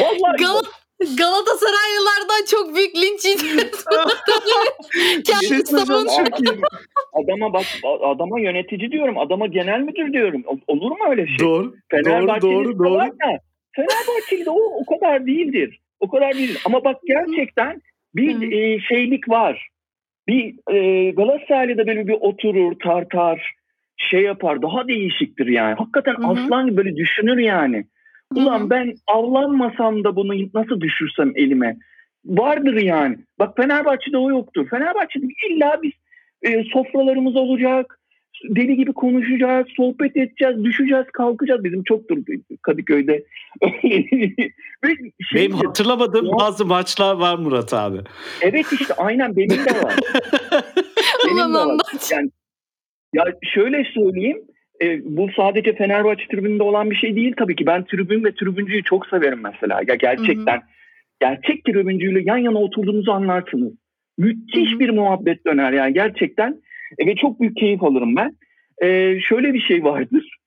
[0.00, 3.84] Vallahi Gal- Galatasaraylılardan çok büyük linç yiyeceğiz.
[5.42, 6.06] Bir şey savun.
[6.06, 6.60] çok iyi.
[7.12, 7.64] adama bak
[8.02, 10.42] adama yönetici diyorum, adama genel müdür diyorum.
[10.66, 11.38] Olur mu öyle şey?
[11.38, 12.94] Doğru, doğru, Fenerbahçeli doğru, doğru.
[12.94, 13.38] var da
[13.76, 15.80] Fenerbahçeli de o, o kadar değildir.
[16.00, 16.58] O kadar değil.
[16.64, 17.82] Ama bak gerçekten
[18.14, 19.68] bir e, şeylik var.
[20.28, 23.54] Bir e, Galatasaray'da böyle bir oturur, tartar,
[23.96, 24.62] şey yapar.
[24.62, 25.74] Daha değişiktir yani.
[25.74, 26.26] Hakikaten Hı hı.
[26.26, 27.84] aslan gibi böyle düşünür yani.
[28.34, 31.76] Ulan ben avlanmasam da bunu nasıl düşürsem elime.
[32.24, 33.18] Vardır yani.
[33.38, 34.68] Bak Fenerbahçe'de o yoktur.
[34.70, 35.92] Fenerbahçe'de illa biz
[36.42, 37.98] e, sofralarımız olacak.
[38.48, 41.64] Deli gibi konuşacağız, sohbet edeceğiz, düşeceğiz, kalkacağız.
[41.64, 42.18] Bizim çoktur
[42.62, 43.24] Kadıköy'de.
[44.84, 44.94] Ve
[45.30, 47.98] şey- Benim hatırlamadığım Ya- bazı maçlar var Murat abi.
[48.42, 49.94] evet işte aynen benim de var.
[51.26, 51.80] Benim Ulan de var.
[52.12, 52.30] Yani,
[53.14, 54.38] ya şöyle söyleyeyim.
[54.82, 57.66] E, bu sadece Fenerbahçe tribünde olan bir şey değil tabii ki.
[57.66, 59.80] Ben tribün ve tribüncüyü çok severim mesela.
[59.88, 60.62] Ya gerçekten.
[61.20, 63.72] Gerçek tribüncüyle yan yana oturduğunuzu anlarsınız.
[64.18, 64.80] Müthiş Hı hı.
[64.80, 66.60] bir muhabbet döner yani gerçekten.
[66.98, 68.36] E, ve çok büyük keyif alırım ben.
[68.82, 70.38] E, şöyle bir şey vardır.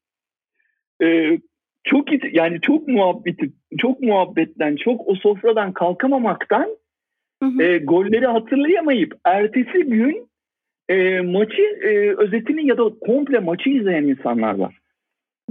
[1.03, 1.37] E,
[1.83, 6.77] çok yani çok muhabbeti, çok muhabbetten, çok o sofradan kalkamamaktan
[7.43, 7.63] Hı hı.
[7.63, 10.29] e, golleri hatırlayamayıp ertesi gün
[10.89, 14.77] e, maçı e, özetini ya da komple maçı izleyen insanlar var.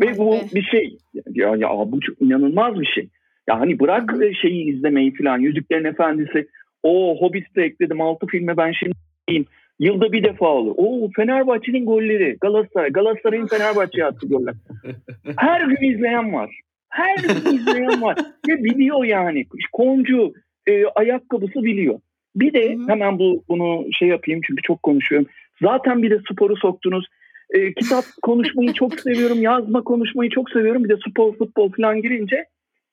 [0.00, 0.40] Ve bu be.
[0.54, 0.98] bir şey
[1.34, 3.08] ya ya bu çok inanılmaz bir şey.
[3.48, 6.48] Ya hani bırak e, şeyi izlemeyi falan Yüzüklerin Efendisi
[6.82, 8.94] o Hobbit'te ekledim altı filme ben şimdi
[9.28, 9.46] izleyeyim.
[9.78, 10.74] Yılda bir defa olur.
[10.76, 12.36] O Fenerbahçe'nin golleri.
[12.40, 12.90] Galatasaray.
[12.90, 14.54] Galatasaray'ın Fenerbahçe'ye attığı goller.
[15.36, 16.50] Her gün izleyen var.
[16.88, 18.16] Her gün izleyen var.
[18.48, 19.44] Ve biliyor yani.
[19.72, 20.32] Koncu
[20.66, 22.00] e, ayakkabısı biliyor.
[22.36, 22.88] Bir de Hı hı.
[22.88, 25.28] hemen bu bunu şey yapayım çünkü çok konuşuyorum.
[25.62, 27.06] Zaten bir de sporu soktunuz.
[27.50, 29.42] E, kitap konuşmayı çok seviyorum.
[29.42, 30.84] Yazma konuşmayı çok seviyorum.
[30.84, 32.44] Bir de spor, futbol falan girince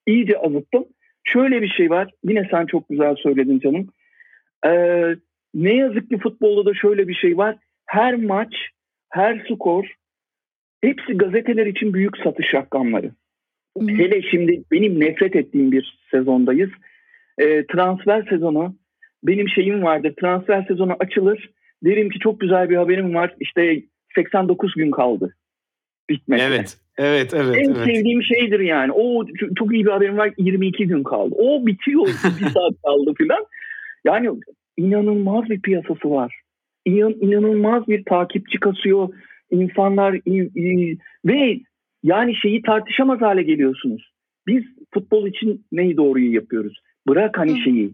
[0.08, 0.86] iyice azıttım.
[1.24, 2.12] Şöyle bir şey var.
[2.24, 3.88] Yine sen çok güzel söyledin canım.
[4.66, 5.16] Ee,
[5.54, 7.58] ne yazık ki futbolda da şöyle bir şey var.
[7.86, 8.54] Her maç,
[9.10, 9.86] her skor
[10.82, 13.12] hepsi gazeteler için büyük satış rakamları.
[13.78, 13.88] Hı hı.
[13.88, 16.70] Hele şimdi benim nefret ettiğim bir sezondayız.
[17.38, 18.76] Ee, transfer sezonu
[19.24, 20.14] benim şeyim vardır.
[20.22, 21.50] Transfer sezonu açılır.
[21.84, 23.36] Derim ki çok güzel bir haberim var.
[23.40, 23.84] İşte
[24.16, 25.36] 89 gün kaldı.
[26.10, 26.48] Bitmesine.
[26.48, 27.86] Evet, evet, evet, En evet.
[27.86, 28.92] sevdiğim şeydir yani.
[28.92, 29.26] O
[29.58, 30.32] çok, iyi bir haberim var.
[30.38, 31.36] 22 gün kaldı.
[31.38, 32.08] O bitiyor.
[32.42, 33.46] bir saat kaldı filan.
[34.06, 34.30] Yani
[34.78, 36.42] inanılmaz bir piyasası var.
[36.86, 39.10] İnan, inanılmaz bir takipçi kasıyor.
[39.52, 40.14] İnsanlar
[41.26, 41.60] ve
[42.04, 44.12] yani şeyi tartışamaz hale geliyorsunuz.
[44.48, 44.64] Biz
[44.94, 46.82] futbol için neyi doğruyu yapıyoruz?
[47.08, 47.64] Bırak hani Hı.
[47.64, 47.94] şeyi.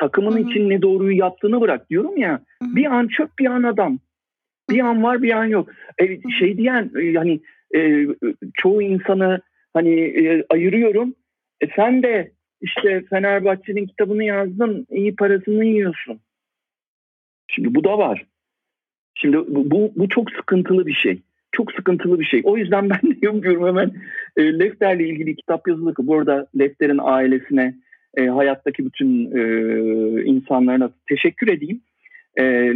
[0.00, 0.50] Takımın Hı hı.
[0.50, 2.40] için ne doğruyu yaptığını bırak diyorum ya.
[2.62, 2.76] Hı hı.
[2.76, 3.98] Bir an çöp bir an adam.
[4.70, 5.68] Bir an var bir an yok.
[5.98, 7.40] E, şey diyen e, hani
[7.76, 8.06] e,
[8.54, 9.40] çoğu insanı
[9.74, 11.14] hani e, ayırıyorum.
[11.60, 16.20] E, sen de işte Fenerbahçe'nin kitabını yazdın, iyi parasını yiyorsun.
[17.48, 18.26] Şimdi bu da var.
[19.14, 21.22] Şimdi bu, bu, bu çok sıkıntılı bir şey.
[21.52, 22.40] Çok sıkıntılı bir şey.
[22.44, 23.92] O yüzden ben de yapıyorum hemen
[24.36, 27.74] e, Lefter'le ilgili kitap yazılır ki bu arada Lefter'in ailesine,
[28.16, 29.42] e, hayattaki bütün e,
[30.24, 31.80] insanlarına teşekkür edeyim.
[32.38, 32.74] E,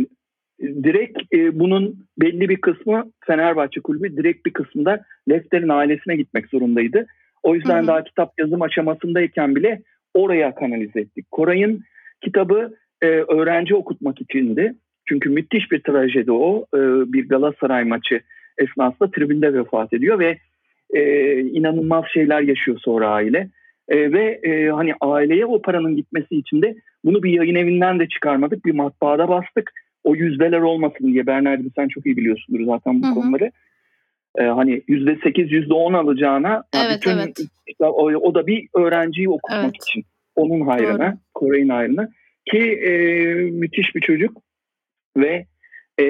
[0.60, 7.06] direkt e, bunun belli bir kısmı Fenerbahçe kulübü, direkt bir kısmında Lefter'in ailesine gitmek zorundaydı.
[7.42, 7.86] O yüzden Hı hı.
[7.86, 9.82] daha kitap yazım aşamasındayken bile
[10.14, 11.26] oraya kanalize ettik.
[11.30, 11.82] Koray'ın
[12.20, 14.74] kitabı e, öğrenci okutmak içindi.
[15.08, 16.66] Çünkü müthiş bir trajedi o.
[16.74, 16.78] E,
[17.12, 18.20] bir Galatasaray maçı
[18.58, 20.38] esnasında tribünde vefat ediyor ve
[20.94, 23.48] e, inanılmaz şeyler yaşıyor sonra aile.
[23.88, 28.08] E, ve e, hani aileye o paranın gitmesi için de bunu bir yayın evinden de
[28.08, 28.64] çıkarmadık.
[28.64, 29.72] Bir matbaada bastık.
[30.04, 33.14] O yüzdeler olmasın diye Bernard'ı sen çok iyi biliyorsundur zaten bu Hı hı.
[33.14, 33.50] konuları.
[34.38, 37.38] E, hani yüzde sekiz, yüzde on alacağına Evet, bütün evet.
[37.66, 39.76] işte o, o da bir öğrenciyi okutmak Evet.
[39.82, 40.04] için.
[40.36, 41.18] Onun hayrına, Doğru.
[41.34, 42.08] Koray'ın hayrına.
[42.50, 42.92] Ki e,
[43.34, 44.42] müthiş bir çocuk
[45.16, 45.46] ve
[46.00, 46.06] e,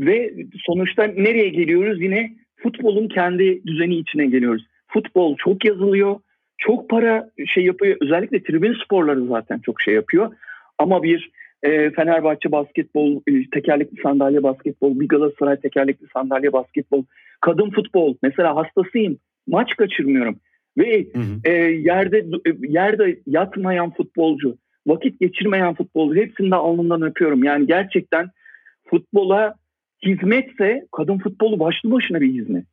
[0.00, 0.34] ve
[0.66, 2.02] sonuçta nereye geliyoruz?
[2.02, 4.66] Yine futbolun kendi düzeni içine geliyoruz.
[4.86, 6.20] Futbol çok yazılıyor,
[6.58, 7.96] çok para şey yapıyor.
[8.00, 10.32] Özellikle tribün sporları zaten çok şey yapıyor.
[10.78, 11.30] Ama bir
[11.62, 17.04] e, Fenerbahçe basketbol, e, tekerlekli sandalye basketbol, bir Galatasaray tekerlekli sandalye basketbol,
[17.40, 18.14] kadın futbol.
[18.22, 19.18] Mesela hastasıyım.
[19.46, 20.40] Maç kaçırmıyorum.
[20.78, 21.06] Ve
[21.44, 27.44] e, yerde e, yerde yatmayan futbolcu, vakit geçirmeyen futbolcu hepsini alnından öpüyorum.
[27.44, 28.30] Yani gerçekten
[28.84, 29.54] futbola
[30.06, 32.64] hizmetse kadın futbolu başlı başına bir hizmet.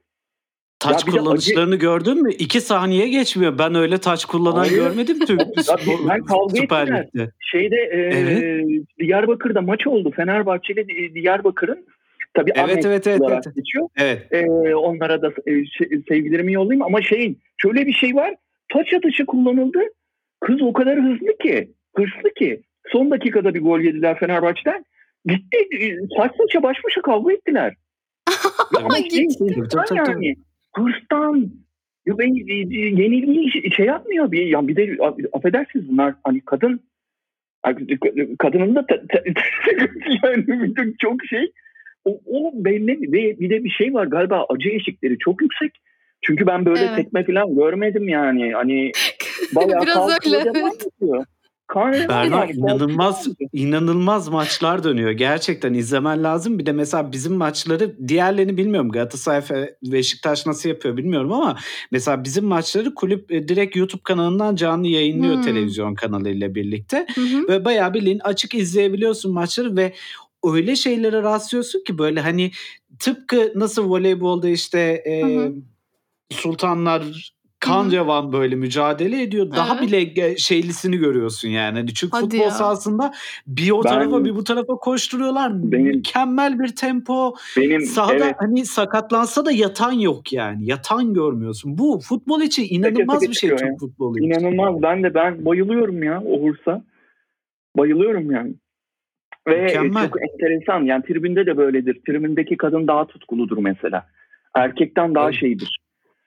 [0.82, 1.82] Taç kullanışlarını acı...
[1.82, 2.32] gördün mü?
[2.34, 3.58] İki saniye geçmiyor.
[3.58, 4.76] Ben öyle taç kullanan Hayır.
[4.76, 5.38] görmedim tüm
[6.10, 7.32] ben kavga Süper Lig'de.
[7.40, 8.86] Şeyde e, evet.
[9.00, 10.12] Diyarbakır'da maç oldu.
[10.16, 11.86] Fenerbahçe ile Diyarbakır'ın
[12.34, 13.56] Tabii evet, evet, evet, evet.
[13.56, 13.88] geçiyor.
[13.98, 14.28] Evet.
[14.32, 15.52] Ee, onlara da e,
[16.10, 18.36] sevgilerimi yollayayım ama şeyin şöyle bir şey var.
[18.74, 19.80] Taç atışı kullanıldı.
[20.40, 22.62] Kız o kadar hızlı ki, hırslı ki.
[22.92, 24.86] Son dakikada bir gol yediler Fenerbahçe'den.
[25.26, 25.58] Gitti
[26.18, 27.74] saç saça baş başa kavga ettiler.
[28.80, 29.28] yani şey,
[29.96, 30.36] yani
[30.76, 31.52] hırstan
[32.06, 34.98] yenilgiyi şey yapmıyor bir yani bir de
[35.34, 36.80] affedersiniz bunlar hani kadın
[38.40, 38.86] kadının da
[40.24, 41.52] yani çok şey
[42.06, 45.72] o, o belli ve bir de bir şey var galiba acı eşikleri çok yüksek.
[46.22, 46.96] Çünkü ben böyle evet.
[46.96, 48.54] tekme falan görmedim yani.
[48.54, 48.92] Hani
[49.56, 50.52] bayağı Biraz öyle.
[50.56, 51.26] Evet.
[51.76, 55.12] Berna inanılmaz inanılmaz maçlar dönüyor.
[55.12, 56.60] Gerçekten izlemen lazım.
[56.60, 58.92] Bir de mesela bizim maçları diğerlerini bilmiyorum.
[58.92, 61.58] Galatasaray ve Beşiktaş nasıl yapıyor bilmiyorum ama
[61.92, 65.42] mesela bizim maçları kulüp e, direkt YouTube kanalından canlı yayınlıyor hmm.
[65.42, 67.06] televizyon kanalıyla birlikte.
[67.16, 67.48] Hmm.
[67.48, 69.94] Ve bayağı bildiğin açık izleyebiliyorsun maçları ve
[70.44, 72.52] öyle şeylere rastlıyorsun ki böyle hani
[73.00, 75.22] tıpkı nasıl voleybolda işte e,
[76.32, 77.32] sultanlar
[77.62, 79.52] kan revan böyle mücadele ediyor.
[79.52, 79.88] Daha evet.
[80.16, 81.78] bile şeylisini görüyorsun yani.
[81.78, 82.52] Hani çünkü Hadi futbol ya.
[82.52, 83.12] sahasında
[83.48, 85.72] bir o tarafa ben, bir bu tarafa koşturuyorlar.
[85.72, 87.34] Benim, Mükemmel bir tempo.
[87.58, 88.36] Benim sahada evet.
[88.38, 90.66] hani sakatlansa da yatan yok yani.
[90.66, 91.78] Yatan görmüyorsun.
[91.78, 94.28] Bu futbol için inanılmaz bir şey Türk futbolu için.
[94.28, 94.82] İnanılmaz.
[94.82, 96.84] Ben de ben bayılıyorum ya o hırsa.
[97.78, 98.54] Bayılıyorum yani.
[99.48, 100.08] Ve Mükemmel.
[100.08, 102.02] çok enteresan yani tribünde de böyledir.
[102.08, 104.06] Tribündeki kadın daha tutkuludur mesela.
[104.56, 105.40] Erkekten daha evet.
[105.40, 105.81] şeydir.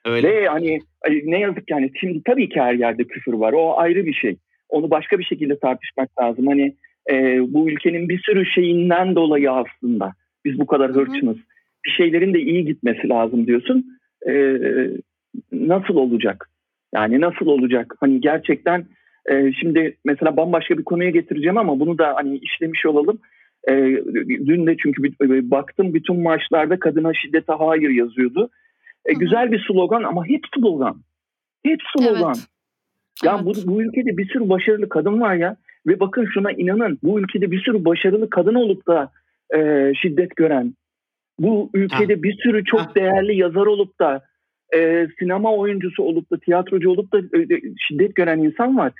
[0.05, 0.29] Öyle.
[0.29, 0.79] Ve hani
[1.23, 3.53] ne yazık yani şimdi tabii ki her yerde küfür var.
[3.53, 4.35] O ayrı bir şey.
[4.69, 6.47] Onu başka bir şekilde tartışmak lazım.
[6.47, 6.75] Hani
[7.11, 10.13] e, bu ülkenin bir sürü şeyinden dolayı aslında
[10.45, 11.37] biz bu kadar hırçınız.
[11.85, 13.85] Bir şeylerin de iyi gitmesi lazım diyorsun.
[14.27, 14.57] E,
[15.51, 16.49] nasıl olacak?
[16.95, 17.95] Yani nasıl olacak?
[17.99, 18.85] Hani gerçekten
[19.31, 23.19] e, şimdi mesela bambaşka bir konuya getireceğim ama bunu da hani işlemiş olalım.
[23.69, 23.73] E,
[24.27, 28.49] dün de çünkü e, baktım bütün maçlarda kadına şiddete hayır yazıyordu.
[29.05, 31.01] E, güzel bir slogan ama hep slogan.
[31.65, 32.33] Hep slogan.
[32.37, 32.47] Evet.
[33.23, 33.65] Ya evet.
[33.65, 35.57] bu, bu ülkede bir sürü başarılı kadın var ya.
[35.87, 39.11] Ve bakın şuna inanın bu ülkede bir sürü başarılı kadın olup da
[39.55, 40.73] e, şiddet gören,
[41.39, 42.23] bu ülkede ha.
[42.23, 42.91] bir sürü çok ha.
[42.95, 44.21] değerli yazar olup da
[44.75, 48.91] e, sinema oyuncusu olup da tiyatrocu olup da e, şiddet gören insan var.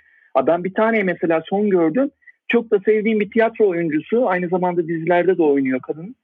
[0.48, 2.10] Ben bir tane mesela son gördüm.
[2.48, 4.30] Çok da sevdiğim bir tiyatro oyuncusu.
[4.30, 6.16] Aynı zamanda dizilerde de oynuyor kadın.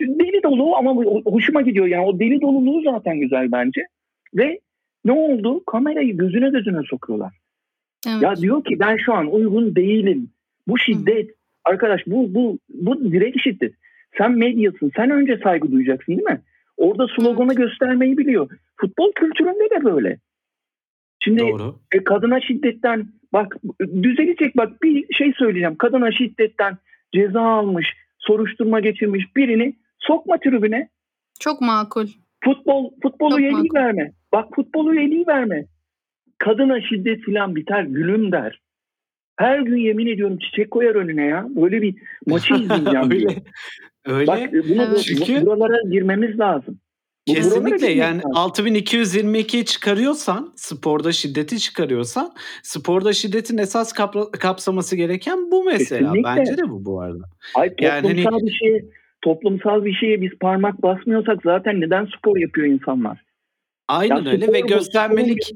[0.00, 0.94] Deli dolu ama
[1.24, 1.86] hoşuma gidiyor.
[1.86, 3.86] Yani o deli doluluğu zaten güzel bence.
[4.34, 4.60] Ve
[5.04, 5.64] ne oldu?
[5.64, 7.32] Kamerayı gözüne gözüne sokuyorlar.
[8.08, 8.22] Evet.
[8.22, 10.30] Ya diyor ki ben şu an uygun değilim.
[10.68, 11.28] Bu şiddet.
[11.28, 11.34] Hı.
[11.64, 13.74] Arkadaş bu bu bu direkt şiddet.
[14.18, 14.92] Sen medyasın.
[14.96, 16.40] Sen önce saygı duyacaksın değil mi?
[16.76, 17.56] Orada sloganı evet.
[17.56, 18.50] göstermeyi biliyor.
[18.76, 20.18] Futbol kültüründe de böyle.
[21.20, 21.78] Şimdi Doğru.
[21.92, 23.56] E, kadına şiddetten bak
[24.02, 25.76] düzelecek bak bir şey söyleyeceğim.
[25.76, 26.78] Kadına şiddetten
[27.14, 27.86] ceza almış,
[28.18, 30.88] soruşturma geçirmiş birini sokma tribüne.
[31.40, 32.06] Çok makul.
[32.44, 34.12] Futbol futbolu yeliği verme.
[34.32, 35.66] Bak futbolu yeliği verme.
[36.38, 38.60] Kadına şiddet filan biter gülüm der.
[39.38, 41.46] Her gün yemin ediyorum çiçek koyar önüne ya.
[41.48, 41.94] Böyle bir
[42.26, 43.42] maçı izleyeceğim öyle,
[44.06, 44.26] Öyle.
[44.26, 45.02] Bak bunu, evet.
[45.02, 45.46] Çünkü...
[45.46, 46.78] buralara girmemiz lazım.
[47.26, 53.92] Kesinlikle yani 6222 çıkarıyorsan sporda şiddeti çıkarıyorsan sporda şiddetin esas
[54.38, 56.12] kapsaması gereken bu mesela.
[56.12, 56.36] Kesinlikle.
[56.36, 57.24] Bence de bu bu arada.
[57.54, 58.46] Hayır, yani hani...
[58.46, 58.84] bir şey
[59.26, 63.18] toplumsal bir şeye biz parmak basmıyorsak zaten neden spor yapıyor insanlar?
[63.88, 65.52] Aynen ya öyle ve göstermelik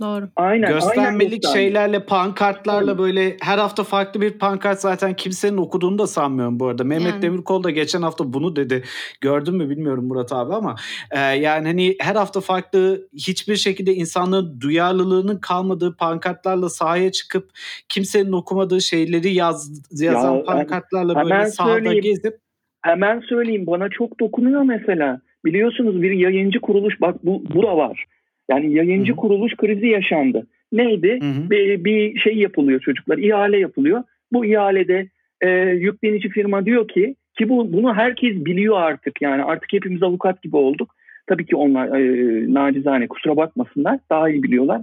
[0.00, 0.28] Doğru.
[0.36, 0.72] Aynen.
[0.72, 2.98] Göstermelik aynen şeylerle, pankartlarla evet.
[2.98, 6.84] böyle her hafta farklı bir pankart zaten kimsenin okuduğunu da sanmıyorum bu arada.
[6.84, 7.22] Mehmet yani.
[7.22, 8.84] Demirkol da geçen hafta bunu dedi.
[9.20, 10.76] Gördün mü bilmiyorum Murat abi ama
[11.10, 17.50] e, yani hani her hafta farklı hiçbir şekilde insanların duyarlılığının kalmadığı pankartlarla sahaya çıkıp
[17.88, 22.47] kimsenin okumadığı şeyleri yaz, yazan ya, pankartlarla böyle sahada gezip
[22.82, 25.20] Hemen söyleyeyim bana çok dokunuyor mesela.
[25.44, 28.04] Biliyorsunuz bir yayıncı kuruluş bak bu, bu da var.
[28.50, 29.20] Yani yayıncı Hı-hı.
[29.20, 30.46] kuruluş krizi yaşandı.
[30.72, 31.18] Neydi?
[31.22, 34.02] Bir, bir şey yapılıyor çocuklar, ihale yapılıyor.
[34.32, 35.08] Bu ihalede
[35.40, 40.42] e, yüklenici firma diyor ki ki bu bunu herkes biliyor artık yani artık hepimiz avukat
[40.42, 40.94] gibi olduk.
[41.26, 44.82] Tabii ki onlar e, nacizane kusura bakmasınlar daha iyi biliyorlar.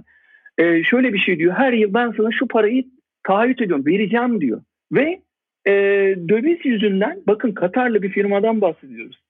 [0.58, 2.84] E, şöyle bir şey diyor her yıl ben sana şu parayı
[3.24, 4.62] taahhüt ediyorum vereceğim diyor.
[4.92, 5.20] Ve
[5.66, 5.72] e,
[6.28, 9.20] döviz yüzünden bakın Katarlı bir firmadan bahsediyoruz.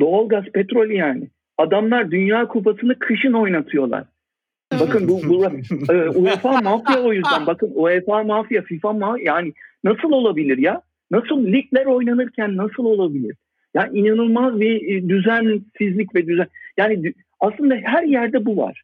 [0.00, 1.28] Doğalgaz, petrol yani.
[1.58, 4.04] Adamlar Dünya Kupası'nı kışın oynatıyorlar.
[4.80, 5.44] Bakın bu, bu
[5.92, 7.46] e, UEFA mafya o yüzden.
[7.46, 9.52] Bakın UEFA mafya, FIFA mafya yani
[9.84, 10.82] nasıl olabilir ya?
[11.10, 13.36] Nasıl ligler oynanırken nasıl olabilir?
[13.74, 16.46] Yani inanılmaz bir e, düzensizlik ve düzen.
[16.76, 18.82] Yani aslında her yerde bu var.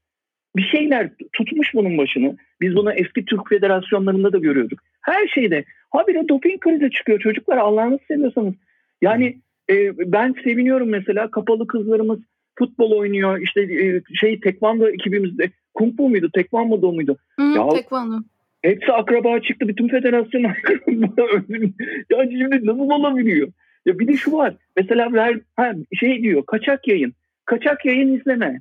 [0.56, 2.36] Bir şeyler tutmuş bunun başını.
[2.60, 4.80] Biz bunu eski Türk federasyonlarında da görüyorduk.
[5.04, 8.54] Her şeyde habire doping krizi çıkıyor çocuklar Allah'ını seviyorsanız.
[9.02, 9.36] Yani
[9.70, 12.18] e, ben seviniyorum mesela kapalı kızlarımız
[12.58, 13.38] futbol oynuyor.
[13.40, 17.16] İşte e, şey tekvando ekibimizde kung fu muydu tekvando muydu?
[17.38, 18.14] Hı, Ya- tekvando.
[18.62, 19.68] Hepsi akraba çıktı.
[19.68, 20.40] Bütün federasyon
[22.10, 23.48] ya şimdi nasıl olabiliyor?
[23.86, 24.54] Ya bir de şu var.
[24.76, 27.12] Mesela ver, ha, şey diyor kaçak yayın.
[27.44, 28.60] Kaçak yayın izleme.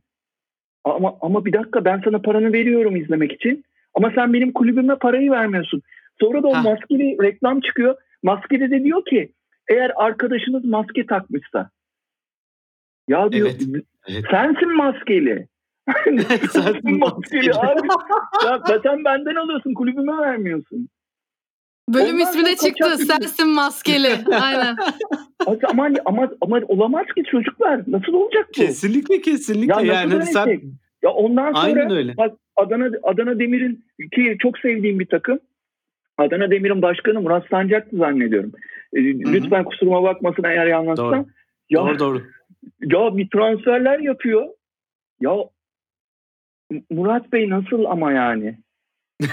[0.84, 3.64] Ama ama bir dakika ben sana paranı veriyorum izlemek için.
[3.94, 5.82] Ama sen benim kulübüme parayı vermiyorsun.
[6.22, 6.62] Sonra da o Ha.
[6.62, 7.96] maskeli reklam çıkıyor.
[8.24, 9.34] Maskeli de diyor ki
[9.70, 11.70] eğer arkadaşınız maske takmışsa
[13.08, 13.84] ya diyor Evet.
[14.08, 14.24] Evet.
[14.32, 15.48] sensin maskeli.
[16.52, 17.54] Sensin maskeli.
[17.54, 17.88] abi.
[18.46, 20.90] Ya sen benden alıyorsun kulübüme vermiyorsun.
[21.90, 22.84] Bölüm Ondan ismi de çıktı.
[22.90, 24.10] kaçak- Sensin maskeli.
[24.42, 24.76] Aynen.
[25.70, 27.82] Ama, ama, ama olamaz ki çocuklar.
[27.88, 28.52] Nasıl olacak bu?
[28.52, 29.74] Kesinlikle kesinlikle.
[29.88, 30.62] Ya yani böyle sen şey?
[31.04, 32.18] Ya ondan sonra Aynen öyle.
[32.18, 33.86] bak Adana Adana Demir'in
[34.16, 35.40] ki çok sevdiğim bir takım.
[36.18, 38.52] Adana Demir'in başkanı Murat Sancak'tı zannediyorum.
[38.94, 41.12] Ee, lütfen kusuruma bakmasın eğer yanlışsam.
[41.12, 41.26] Doğru.
[41.70, 42.22] Ya, doğru doğru.
[42.82, 44.46] ya bir transferler yapıyor.
[45.20, 45.32] Ya
[46.90, 48.58] Murat Bey nasıl ama yani?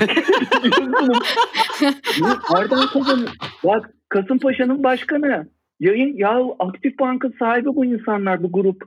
[2.51, 3.27] Nereden kazan?
[3.65, 5.49] Bak Kasımpaşa'nın başkanı.
[5.81, 8.83] Yayın ya Aktif Bank'ın sahibi bu insanlar bu grup.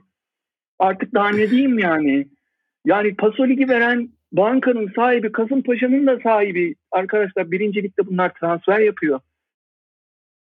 [0.78, 2.28] Artık daha ne diyeyim yani.
[2.84, 6.74] Yani Paso Ligi veren bankanın sahibi Kasımpaşa'nın da sahibi.
[6.92, 9.20] Arkadaşlar birincilikte bunlar transfer yapıyor.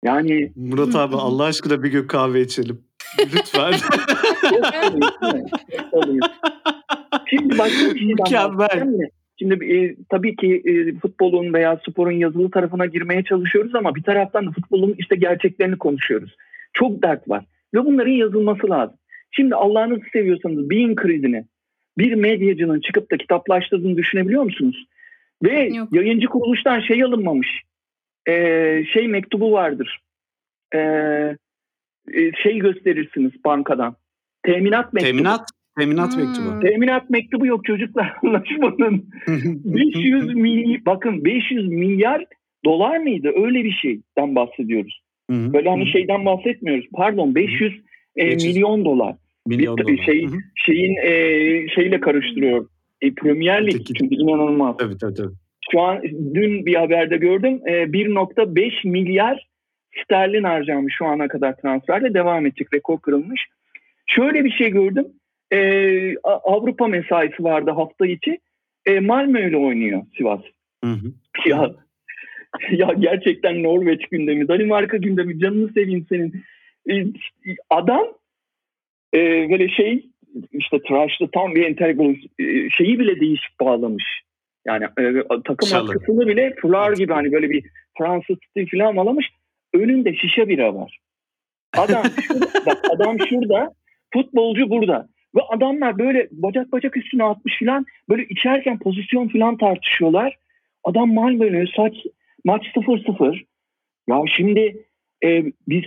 [0.03, 2.81] Yani Murat abi Allah aşkına bir gün kahve içelim.
[3.19, 3.71] Lütfen.
[7.29, 9.09] Şimdi başka bir şeyden Mükemmel.
[9.39, 14.47] Şimdi e, tabii ki e, futbolun veya sporun yazılı tarafına girmeye çalışıyoruz ama bir taraftan
[14.47, 16.35] da futbolun işte gerçeklerini konuşuyoruz.
[16.73, 18.95] Çok dert var ve bunların yazılması lazım.
[19.31, 21.45] Şimdi Allah'ınızı seviyorsanız beyin krizini
[21.97, 24.85] bir medyacının çıkıp da kitaplaştırdığını düşünebiliyor musunuz?
[25.43, 25.93] Ve Yok.
[25.93, 27.61] yayıncı kuruluştan şey alınmamış.
[28.27, 28.33] E,
[28.93, 29.99] şey mektubu vardır.
[30.73, 30.79] E,
[32.13, 33.95] e, şey gösterirsiniz bankadan.
[34.43, 35.11] Teminat mektubu.
[35.11, 35.49] Teminat.
[35.79, 36.23] Teminat Hmm.
[36.23, 36.59] mektubu.
[36.59, 39.09] Teminat mektubu yok çocuklar anlaşmanın.
[39.27, 42.25] 500 milyar bakın 500 milyar
[42.65, 43.31] dolar mıydı?
[43.35, 45.01] Öyle bir şeyden bahsediyoruz.
[45.29, 45.53] Hı hı.
[45.53, 46.85] Böyle hani şeyden bahsetmiyoruz.
[46.93, 47.81] Pardon 500,
[48.17, 49.15] e, 500 milyon dolar.
[49.49, 50.05] Milyon bir- dolar.
[50.05, 50.27] şey-.
[50.55, 51.11] Şeyin e,
[51.75, 52.67] şeyle karıştırıyor.
[53.01, 54.77] E, Premier Lig çünkü inanılmaz.
[54.77, 55.33] Tabii tabii tabii.
[55.71, 56.01] Şu an
[56.33, 57.61] dün bir haberde gördüm.
[57.67, 59.47] E, 1.5 milyar
[60.03, 62.73] sterlin harcanmış şu ana kadar transferle devam edecek.
[62.73, 63.41] Rekor kırılmış.
[64.07, 65.05] Şöyle bir şey gördüm.
[65.53, 65.59] E,
[66.23, 68.39] Avrupa mesaisi vardı hafta içi.
[68.85, 70.41] E, Malmö ile oynuyor Sivas.
[70.83, 71.13] Hı hı.
[71.49, 71.71] Ya
[72.71, 76.43] ya gerçekten Norveç gündemi, Danimarka gündemi canını seveyim senin.
[76.89, 77.05] Ee,
[77.69, 78.07] Adam
[79.13, 79.19] e,
[79.51, 80.05] böyle şey
[80.51, 84.21] işte tıraşlı tam bir entegral e, şeyi bile değişik bağlamış.
[84.67, 85.91] Yani e, takım Çalı.
[85.91, 87.63] atkısını bile fular gibi hani böyle bir
[87.97, 89.29] Fransız stil falan bağlamış.
[89.73, 90.99] Önünde şişe bira var.
[91.77, 93.73] Adam şurada, bak adam şurada,
[94.13, 95.07] futbolcu burada.
[95.35, 100.35] Ve adamlar böyle bacak bacak üstüne atmış falan böyle içerken pozisyon falan tartışıyorlar.
[100.83, 101.93] Adam Malmö'nü saç
[102.45, 103.43] maç 0-0.
[104.09, 104.85] Ya şimdi
[105.23, 105.83] e, biz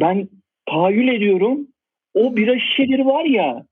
[0.00, 0.28] ben
[0.66, 1.68] tahayyül ediyorum
[2.14, 3.66] o bira şişeleri var ya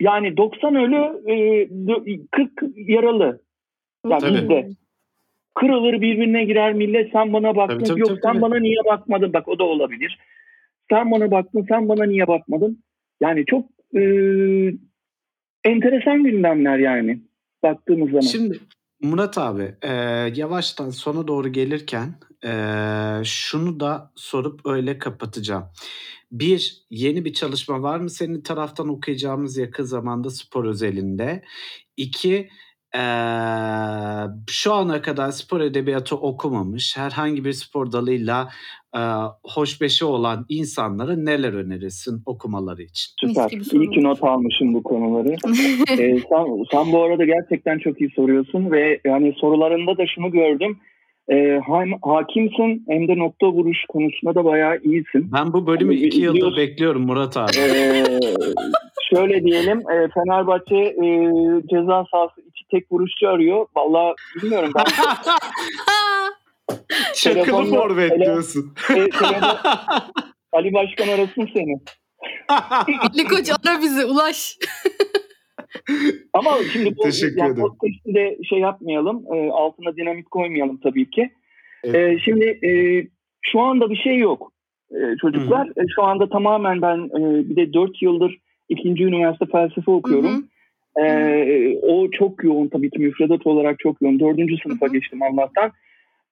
[0.00, 3.40] yani 90 ölü e, 40 yaralı.
[4.10, 4.34] Ya Tabii.
[4.34, 4.68] bizde.
[5.54, 8.42] Kırılır birbirine girer millet sen bana baktın Tabii, tabii, yok tabii, sen tabii.
[8.42, 10.18] bana niye bakmadın bak o da olabilir.
[10.90, 12.82] Sen bana baktın sen bana niye bakmadın.
[13.20, 14.02] Yani çok e,
[15.64, 17.20] enteresan gündemler yani
[17.62, 18.20] baktığımız zaman.
[18.20, 18.58] Şimdi
[19.02, 19.92] Murat abi e,
[20.34, 22.14] yavaştan sona doğru gelirken
[22.44, 22.52] e,
[23.24, 25.64] şunu da sorup öyle kapatacağım.
[26.32, 31.42] Bir, yeni bir çalışma var mı senin taraftan okuyacağımız yakın zamanda spor özelinde?
[31.96, 32.48] İki,
[32.94, 33.02] e,
[34.50, 38.48] şu ana kadar spor edebiyatı okumamış, herhangi bir spor dalıyla
[38.96, 39.00] e,
[39.44, 43.12] hoşbeşi olan insanlara neler önerirsin okumaları için?
[43.20, 43.50] Süper.
[43.50, 45.28] İyi ki not almışım bu konuları.
[45.90, 50.78] Ee, sen, sen bu arada gerçekten çok iyi soruyorsun ve yani sorularında da şunu gördüm.
[51.30, 55.32] Ee, hem hakimsin hem de nokta vuruş konusunda da bayağı iyisin.
[55.32, 57.50] Ben bu bölümü Abi, iki yıldır bekliyorum Murat abi.
[57.58, 58.04] Ee,
[59.14, 61.06] şöyle diyelim e, Fenerbahçe e,
[61.70, 63.66] ceza sahası içi tek vuruşçu arıyor.
[63.76, 64.84] Vallahi bilmiyorum ben.
[67.14, 68.74] Telefonda- forvet diyorsun.
[68.96, 69.06] E,
[70.52, 71.80] Ali Başkan arasın seni.
[73.00, 74.58] Ali Koç ara bizi ulaş.
[76.32, 77.60] Ama şimdi bu Teşekkür yani
[78.06, 78.44] ederim.
[78.44, 81.30] şey yapmayalım, e, altına dinamit koymayalım tabii ki.
[81.84, 81.94] Evet.
[81.94, 82.70] E, şimdi e,
[83.42, 84.52] şu anda bir şey yok
[84.90, 85.66] e, çocuklar.
[85.66, 90.34] E, şu anda tamamen ben e, bir de 4 yıldır ikinci üniversite felsefe okuyorum.
[90.34, 91.06] Hı hı.
[91.06, 94.20] E, o çok yoğun tabii ki müfredat olarak çok yoğun.
[94.20, 94.94] Dördüncü sınıfa Hı hı.
[94.94, 95.72] geçtim Allah'tan.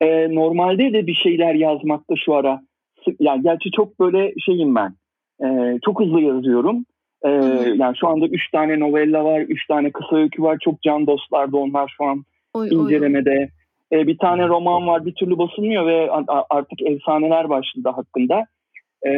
[0.01, 2.63] E, normalde de bir şeyler yazmakta şu ara.
[3.21, 4.95] Yani gerçi çok böyle şeyim ben.
[5.45, 6.85] E, çok hızlı yazıyorum.
[7.25, 7.75] E, hı.
[7.77, 10.59] yani şu anda üç tane novella var, üç tane kısa öykü var.
[10.65, 12.85] Çok can dostlardı onlar şu an Oy, oy, oy.
[12.85, 13.49] incelemede.
[13.93, 16.11] E, bir tane roman var bir türlü basılmıyor ve
[16.51, 18.47] artık efsaneler başladı hakkında.
[19.03, 19.11] E,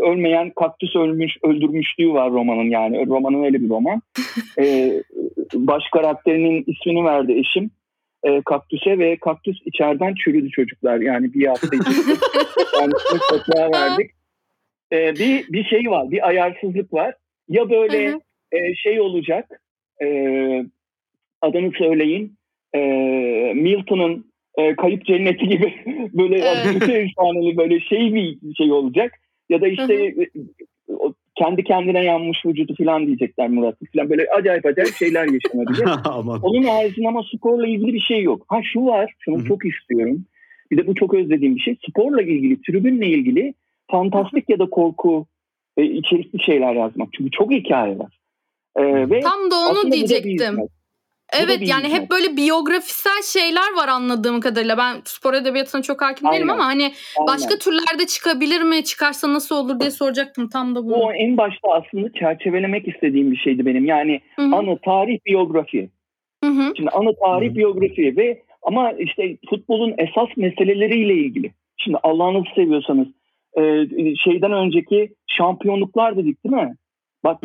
[0.00, 4.02] ölmeyen kaktüs ölmüş öldürmüşlüğü var romanın yani romanın öyle bir roman.
[4.58, 4.92] E,
[5.54, 7.70] baş karakterinin ismini verdi eşim
[8.24, 12.16] e, kaktüse ve kaktüs içeriden çürüdü çocuklar yani bir hafta içinde.
[13.56, 14.10] yani verdik.
[14.92, 17.14] E, bir bir şey var bir ayarsızlık var
[17.48, 18.20] ya böyle Hı hı.
[18.52, 19.62] e, şey olacak
[20.02, 20.06] e,
[21.40, 22.36] adını söyleyin
[22.74, 22.78] e,
[23.54, 25.74] Milton'ın e, Kayıp Cenneti gibi
[26.12, 26.66] böyle Evet.
[26.82, 29.12] efsaneli böyle şey bir şey olacak
[29.48, 30.28] ya da işte Hı e,
[30.88, 35.84] o kendi kendine yanmış vücudu falan diyecekler Murat falan böyle acayip acayip şeyler yaşanabilir.
[36.42, 38.44] Onun haricinde ama sporla ilgili bir şey yok.
[38.48, 39.48] Ha şu var, şunu Hı hı.
[39.48, 40.24] çok istiyorum.
[40.70, 41.76] Bir de bu çok özlediğim bir şey.
[41.88, 43.54] Sporla ilgili, tribünle ilgili
[43.90, 45.26] fantastik ya da korku
[45.76, 47.08] e, içerikli şeyler yazmak.
[47.16, 48.18] Çünkü çok hikaye var.
[48.76, 50.56] E, ve Tam da onu diyecektim.
[50.56, 50.62] da
[51.40, 52.02] Evet yani hizmet.
[52.02, 54.78] hep böyle biyografisel şeyler var anladığım kadarıyla.
[54.78, 56.60] Ben spor edebiyatına çok hakim değilim Aynen.
[56.60, 57.26] ama hani Aynen.
[57.26, 58.84] başka türlerde çıkabilir mi?
[58.84, 60.94] Çıkarsa nasıl olur diye soracaktım tam da bunu.
[60.94, 63.84] Bu en başta aslında çerçevelemek istediğim bir şeydi benim.
[63.84, 64.56] Yani Hı hı.
[64.56, 65.90] anı, tarih, biyografi.
[66.44, 66.72] Hı hı.
[66.76, 67.56] Şimdi anı, tarih, Hı hı.
[67.56, 71.52] biyografi ve ama işte futbolun esas meseleleriyle ilgili.
[71.76, 73.06] Şimdi Allah'ınızı seviyorsanız
[73.58, 73.62] e,
[74.16, 76.74] şeyden önceki şampiyonluklar dedik değil mi?
[77.24, 77.40] Bak.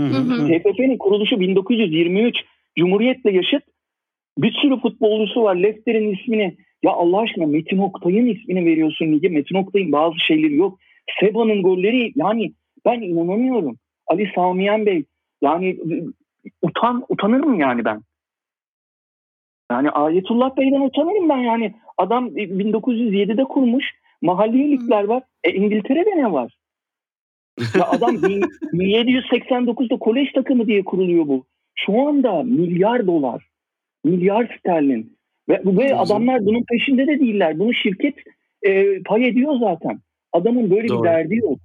[0.48, 2.36] TFF'nin kuruluşu 1923
[2.78, 3.64] Cumhuriyet'le yaşıt
[4.38, 5.56] bir sürü futbolcusu var.
[5.56, 9.30] Leicester'in ismini ya Allah aşkına Metin Oktay'ın ismini veriyorsun lige.
[9.30, 10.80] Metin Oktay'ın bazı şeyleri yok.
[11.20, 12.54] Seba'nın golleri yani
[12.86, 13.78] ben inanamıyorum.
[14.08, 15.06] Ali Samiyen Bey
[15.42, 15.78] yani
[16.62, 18.02] utan utanırım yani ben.
[19.72, 21.74] Yani Ayetullah Bey'den utanırım ben yani.
[21.98, 23.86] Adam 1907'de kurmuş.
[24.22, 25.24] Mahalli ligler var.
[25.48, 26.54] E İngiltere'de ne var?
[27.76, 28.42] Ya adam bin-
[28.74, 31.46] 1789'da kolej takımı diye kuruluyor bu.
[31.76, 33.48] Şu anda milyar dolar,
[34.04, 35.18] milyar sterlin.
[35.50, 37.60] Ve, ve adamlar bunun peşinde de değiller.
[37.60, 38.16] Bunu şirket
[38.64, 40.00] e, pay ediyor zaten.
[40.34, 41.04] Adamın böyle Doğru.
[41.04, 41.60] bir derdi yok.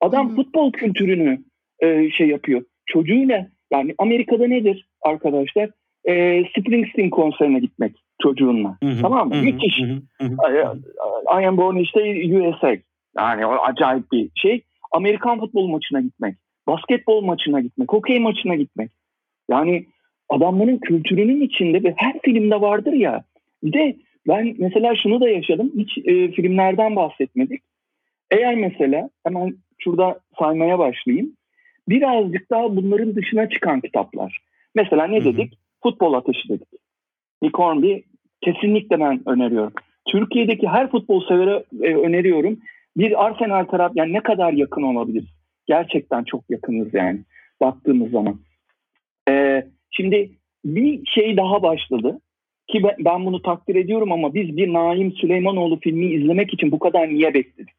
[0.00, 0.36] Adam Hı hı.
[0.36, 1.38] futbol kültürünü
[1.80, 2.64] e, şey yapıyor.
[2.86, 5.70] Çocuğuyla yani Amerika'da nedir arkadaşlar?
[6.08, 8.76] E, Springsteen konserine gitmek çocuğunla.
[8.82, 9.34] Hı hı, Tamam mı?
[9.34, 9.80] hı hı, Müthiş.
[9.80, 10.78] hı hı, hı hı.
[11.42, 12.00] I am born işte
[12.36, 12.76] USA.
[13.18, 14.62] Yani o acayip bir şey.
[14.92, 16.36] Amerikan futbol maçına gitmek,
[16.66, 18.90] basketbol maçına gitmek, hokey maçına gitmek.
[19.50, 19.86] Yani
[20.28, 23.24] adamların kültürünün içinde ve her filmde vardır ya.
[23.62, 23.96] Bir de
[24.28, 25.72] ben mesela şunu da yaşadım.
[25.76, 27.62] Hiç e, filmlerden bahsetmedik.
[28.30, 31.32] Eğer mesela hemen şurada saymaya başlayayım.
[31.88, 34.38] Birazcık daha bunların dışına çıkan kitaplar.
[34.74, 35.24] Mesela ne Hı hı.
[35.24, 35.58] dedik?
[35.82, 36.68] Futbol ateşi dedik.
[37.42, 37.94] Nick Hornby
[38.40, 39.72] kesinlikle ben öneriyorum.
[40.08, 42.58] Türkiye'deki her futbol severe e, öneriyorum.
[42.96, 45.28] Bir Arsenal taraf yani ne kadar yakın olabiliriz?
[45.66, 47.20] Gerçekten çok yakınız yani
[47.60, 48.40] baktığımız zaman.
[49.28, 50.30] E, şimdi
[50.64, 52.20] bir şey daha başladı
[52.68, 56.78] ki ben, ben bunu takdir ediyorum ama biz bir Naim Süleymanoğlu filmi izlemek için bu
[56.78, 57.74] kadar niye bekledik?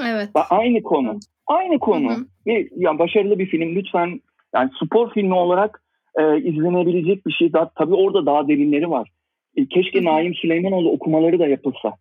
[0.00, 0.28] Evet.
[0.50, 1.18] Aynı konu.
[1.46, 2.10] Aynı konu.
[2.10, 2.26] Hı hı.
[2.46, 4.20] Ve yani başarılı bir film lütfen
[4.54, 5.82] yani spor filmi olarak
[6.18, 7.52] e, izlenebilecek bir şey.
[7.52, 9.08] Daha, tabii orada daha derinleri var.
[9.56, 10.06] E, keşke Hı hı.
[10.06, 11.92] Naim Süleymanoğlu okumaları da yapılsa.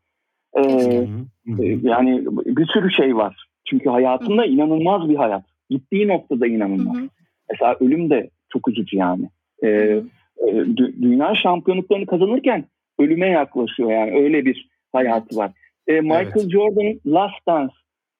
[0.53, 3.45] E, hı e, yani bir sürü şey var.
[3.65, 5.43] Çünkü hayatında inanılmaz bir hayat.
[5.69, 6.97] Gittiği noktada inanılmaz.
[6.97, 7.09] hı.
[7.51, 9.29] Mesela ölüm de çok üzücü yani.
[9.63, 10.03] E, hı.
[10.37, 12.65] e, dü- dünya şampiyonluklarını kazanırken
[12.99, 15.51] ölüme yaklaşıyor yani öyle bir hayatı var.
[15.87, 16.51] E, Michael Evet.
[16.51, 17.73] Jordan'ın Last Dance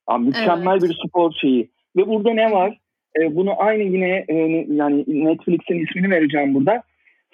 [0.08, 0.84] Abi mükemmel Evet.
[0.84, 2.78] bir spor şeyi ve burada ne var?
[3.22, 4.36] E, bunu aynı yine e,
[4.70, 6.84] yani Netflix'in ismini vereceğim burada.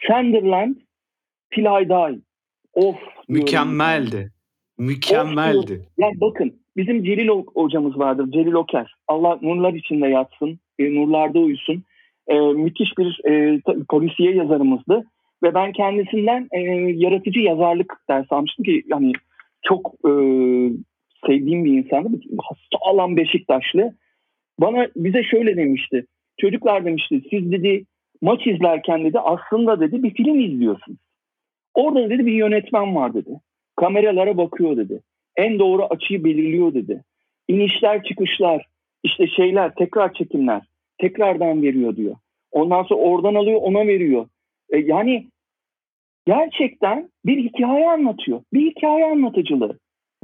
[0.01, 0.75] Sunderland
[1.51, 2.19] Till I Die.
[2.73, 2.95] Of.
[2.95, 3.13] diyorum.
[3.27, 4.31] Mükemmeldi.
[4.77, 5.81] Mükemmeldi.
[5.97, 8.31] Yani bakın bizim Celil hocamız vardır.
[8.31, 8.95] Celil Oker.
[9.07, 10.59] Allah nurlar içinde yatsın.
[10.79, 11.83] E, nurlarda uyusun.
[12.27, 15.03] E, müthiş bir e, polisiye yazarımızdı.
[15.43, 16.59] Ve ben kendisinden e,
[16.95, 19.11] yaratıcı yazarlık dersi almıştım ki yani
[19.61, 20.11] çok e,
[21.27, 22.19] sevdiğim bir insandı.
[22.73, 23.95] Sağlam Beşiktaşlı.
[24.59, 26.05] Bana bize şöyle demişti.
[26.41, 27.85] Çocuklar demişti siz dedi
[28.21, 30.99] maç izlerken dedi aslında dedi bir film izliyorsunuz.
[31.73, 33.39] Orada dedi bir yönetmen var dedi.
[33.85, 35.01] Kameralara bakıyor dedi.
[35.35, 37.03] En doğru açıyı belirliyor dedi.
[37.47, 38.65] İnişler çıkışlar
[39.03, 40.61] işte şeyler tekrar çekimler
[40.97, 42.15] tekrardan veriyor diyor.
[42.51, 44.27] Ondan sonra oradan alıyor ona veriyor.
[44.69, 45.27] E, yani
[46.25, 48.41] gerçekten bir hikaye anlatıyor.
[48.53, 49.79] Bir hikaye anlatıcılığı.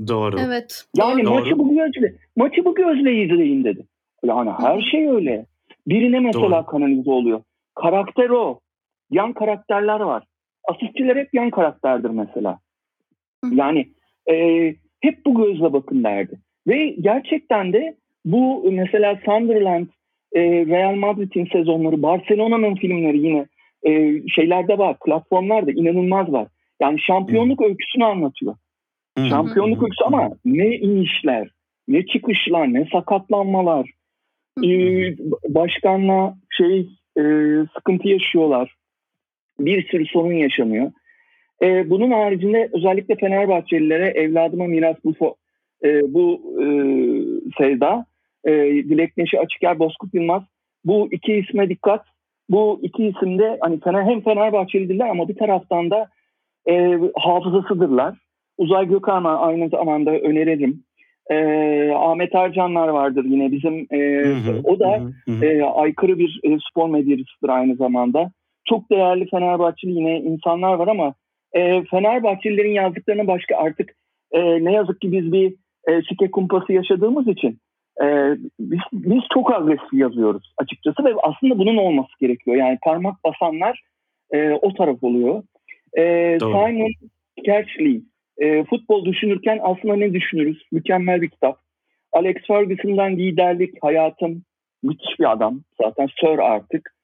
[0.08, 0.40] Doğru.
[0.40, 0.86] Evet.
[0.98, 1.34] Yani Doğru.
[1.34, 3.86] maçı bu gözle, maçı bu gözle izleyin dedi.
[4.24, 5.46] Yani her şey öyle.
[5.88, 6.66] Birine mesela Doğru.
[6.66, 7.42] kanalize oluyor.
[7.76, 8.60] Karakter o.
[9.12, 10.24] Yan karakterler var.
[10.64, 12.60] Asistçiler hep yan karakterdir mesela.
[13.52, 13.88] Yani
[14.32, 14.36] e,
[15.02, 16.40] hep bu gözle bakın derdi.
[16.68, 19.88] Ve gerçekten de bu mesela Sunderland,
[20.34, 23.46] e, Real Madrid'in sezonları, Barcelona'nın filmleri yine
[23.84, 26.48] e, şeylerde var, platformlarda inanılmaz var.
[26.82, 28.56] Yani şampiyonluk öyküsünü anlatıyor.
[29.18, 29.26] Hı.
[29.26, 29.86] Şampiyonluk hı.
[29.86, 31.50] öyküsü ama ne inişler,
[31.88, 33.90] ne çıkışlar, ne sakatlanmalar.
[34.60, 34.66] Hı.
[34.66, 35.16] Ee,
[35.48, 37.24] başkanla şey e,
[37.78, 38.76] sıkıntı yaşıyorlar.
[39.60, 40.92] Bir sürü sorun yaşanıyor.
[41.64, 45.36] Ee, bunun haricinde özellikle Fenerbahçelilere evladıma miras bu
[45.84, 46.66] e, bu e,
[47.58, 48.06] sevda.
[48.46, 50.44] E, Dilek Neşe Açıker, Bozkurt Yılmaz.
[50.86, 52.06] Bu iki isme dikkat.
[52.50, 56.08] Bu iki isim de hani Fener, hem Fenerbahçelidirler ama bir taraftan da
[56.70, 58.16] e, hafızasıdırlar.
[58.58, 60.84] Uzay Gökhan'a aynı zamanda öneririm.
[61.32, 61.36] E,
[61.96, 63.88] Ahmet Ercanlar vardır yine bizim.
[63.92, 64.62] E, Hı hı.
[64.64, 65.02] o da.
[65.26, 65.46] Hı hı.
[65.46, 68.32] e, aykırı bir e, spor medyacısıdır aynı zamanda.
[68.66, 71.14] Çok değerli Fenerbahçeli yine insanlar var ama
[71.54, 73.96] e, Fenerbahçelilerin yazdıklarına başka artık
[74.32, 75.54] e, ne yazık ki biz bir
[75.88, 77.60] e, şike kumpası yaşadığımız için
[78.04, 82.58] e, biz, biz çok agresif yazıyoruz açıkçası ve aslında bunun olması gerekiyor.
[82.58, 83.82] Yani parmak basanlar
[84.32, 85.44] e, o taraf oluyor.
[85.98, 86.04] E,
[86.40, 86.52] Doğru.
[86.52, 86.92] Simon
[87.46, 88.02] Kersley
[88.38, 90.64] e, futbol düşünürken aslında ne düşünürüz?
[90.72, 91.58] Mükemmel bir kitap.
[92.12, 94.44] Alex Ferguson'dan liderlik, hayatım,
[94.84, 95.62] müthiş bir adam.
[95.82, 96.96] Zaten Sir artık.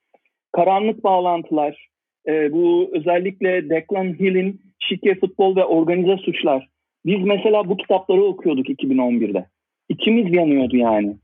[0.52, 1.88] Karanlık bağlantılar.
[2.28, 6.68] E, bu özellikle Declan Hill'in şike futbol ve organize suçlar.
[7.06, 9.46] Biz mesela bu kitapları okuyorduk 2011'de.
[9.90, 11.18] İçimiz yanıyordu yani.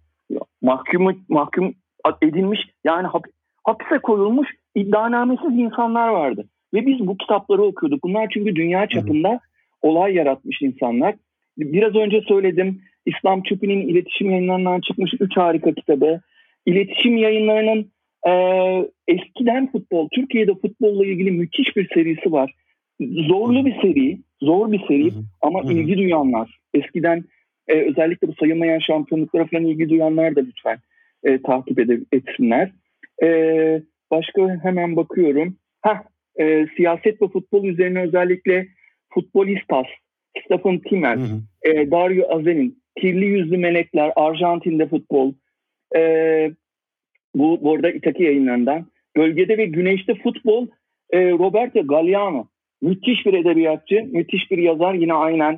[0.62, 1.74] Mahkum, mahkum
[2.22, 3.32] edilmiş yani hap-
[3.64, 6.46] hapise koyulmuş iddianamesiz insanlar vardı.
[6.74, 8.04] Ve biz bu kitapları okuyorduk.
[8.04, 9.40] Bunlar çünkü dünya çapında
[9.82, 11.16] olay yaratmış insanlar.
[11.58, 12.82] Biraz önce söyledim.
[13.06, 16.22] İslam Çupi'nin iletişim yayınlarından çıkmış üç harika kitabı.
[16.66, 17.92] İletişim yayınlarının
[18.28, 18.34] e,
[19.08, 22.54] eskiden futbol, Türkiye'de futbolla ilgili müthiş bir serisi var.
[23.02, 25.12] Zorlu bir seri, zor bir seri
[25.42, 26.60] ama ilgi duyanlar.
[26.74, 27.24] Eskiden
[27.68, 30.78] e, özellikle bu sayılmayan şampiyonluklara falan ilgi duyanlar da lütfen
[31.24, 32.72] e, takip ede- etsinler.
[33.24, 33.28] E,
[34.12, 35.56] başka hemen bakıyorum.
[35.82, 35.98] Heh,
[36.40, 38.68] e, siyaset ve futbol üzerine özellikle
[39.14, 39.86] Futbolistas,
[40.46, 41.70] Stephen Timmer, Hı hı.
[41.72, 45.34] e, Dario Azen'in Kirli Yüzlü Melekler, Arjantin'de futbol,
[45.96, 46.52] e,
[47.36, 48.86] bu, bu arada İtaki yayınlarından.
[49.18, 50.68] Bölgede ve Güneşte futbol,
[51.10, 52.48] e, Roberto Galliano.
[52.82, 54.94] Müthiş bir edebiyatçı, müthiş bir yazar.
[54.94, 55.54] Yine aynen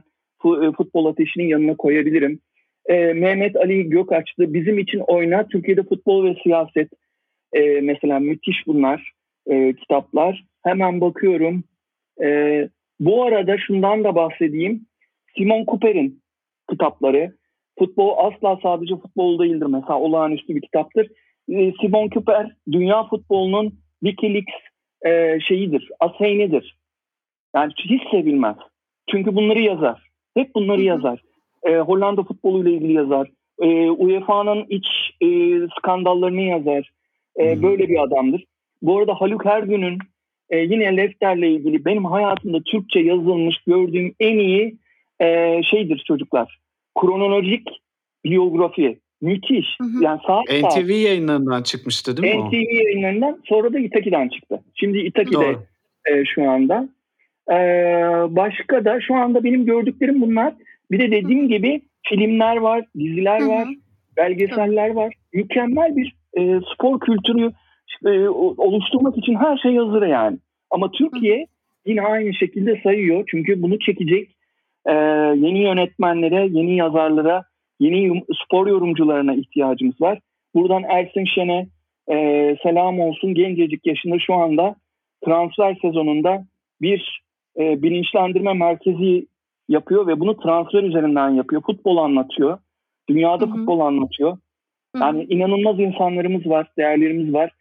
[0.45, 2.39] e, futbol ateşinin yanına koyabilirim.
[2.85, 4.53] E, Mehmet Ali Gökaç'tı.
[4.53, 5.47] Bizim için oyna.
[5.47, 6.89] Türkiye'de futbol ve siyaset.
[7.53, 9.11] E, mesela müthiş bunlar
[9.47, 10.45] e, kitaplar.
[10.63, 11.63] Hemen bakıyorum.
[12.23, 12.69] E,
[12.99, 14.85] bu arada şundan da bahsedeyim.
[15.37, 16.21] Simon Cooper'in
[16.69, 17.33] kitapları.
[17.79, 19.65] Futbol asla sadece futbol değildir.
[19.65, 21.07] Mesela olağanüstü bir kitaptır.
[21.49, 24.53] E, Simon Cooper dünya futbolunun Wikileaks
[25.05, 26.77] e, şeyidir, aseynidir.
[27.55, 28.55] Yani hiç sevilmez.
[29.11, 30.09] Çünkü bunları yazar.
[30.33, 31.21] Hep bunları yazar.
[31.63, 33.29] E, Hollanda futboluyla ilgili yazar.
[33.61, 34.87] E, UEFA'nın iç
[35.21, 35.27] e,
[35.77, 36.91] skandallarını yazar.
[37.39, 38.43] E, böyle bir adamdır.
[38.81, 39.97] Bu arada Haluk Ergün'ün
[40.49, 44.77] e, yine Lefter'le ilgili benim hayatımda Türkçe yazılmış gördüğüm en iyi
[45.19, 46.59] e, şeydir çocuklar.
[46.99, 47.67] Kronolojik
[48.25, 48.99] biyografi.
[49.25, 49.67] Müthiş.
[49.81, 50.03] Hı hı.
[50.03, 50.77] Yani saat saat.
[50.77, 52.47] NTV yayınlarından çıkmıştı değil mi o?
[52.47, 54.61] NTV yayınlarından sonra da İtaki'den çıktı.
[54.75, 55.55] Şimdi İtaki'de
[56.11, 56.89] e, şu anda.
[57.51, 57.55] E,
[58.35, 60.53] başka da şu anda benim gördüklerim bunlar.
[60.91, 63.49] Bir de dediğim gibi filmler var, diziler Hı hı.
[63.49, 63.67] var,
[64.17, 65.13] belgeseller var.
[65.33, 67.51] Mükemmel bir e, spor kültürü
[68.05, 70.37] e, o- oluşturmak için her şey hazır yani.
[70.71, 71.47] Ama Türkiye
[71.85, 73.23] yine aynı şekilde sayıyor.
[73.27, 74.29] Çünkü bunu çekecek
[74.85, 74.93] e,
[75.35, 77.43] yeni yönetmenlere, yeni yazarlara,
[77.79, 80.19] yeni spor yorumcularına ihtiyacımız var.
[80.55, 81.67] Buradan Ersin Şen'e
[82.09, 82.17] e,
[82.63, 83.33] selam olsun.
[83.33, 84.75] Gencecik yaşında şu anda
[85.25, 86.45] transfer sezonunda
[86.81, 87.21] bir
[87.59, 89.27] e, bilinçlendirme merkezi
[89.69, 91.61] yapıyor ve bunu transfer üzerinden yapıyor.
[91.65, 92.57] Futbol anlatıyor.
[93.09, 93.53] Dünyada Hı hı.
[93.55, 94.37] futbol anlatıyor.
[94.99, 97.51] Yani inanılmaz insanlarımız var, değerlerimiz var.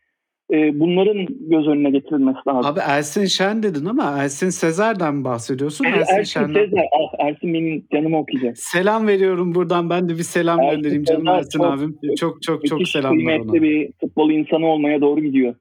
[0.54, 2.66] E, bunların göz önüne getirilmesi lazım.
[2.72, 5.84] Abi Ersin Şen dedin ama Ersin Sezer'den bahsediyorsun?
[5.84, 6.64] Er- Ersin, Ersin Şen'den.
[6.64, 8.58] Sezer, ah, Ersin benim canımı okuyacak.
[8.58, 9.90] Selam veriyorum buradan.
[9.90, 11.98] Ben de bir selam Ersin göndereyim canım Sezer Ersin çok- abim.
[12.18, 13.62] Çok çok çok selamlar kıymetli ona.
[13.62, 15.54] bir futbol insanı olmaya doğru gidiyor.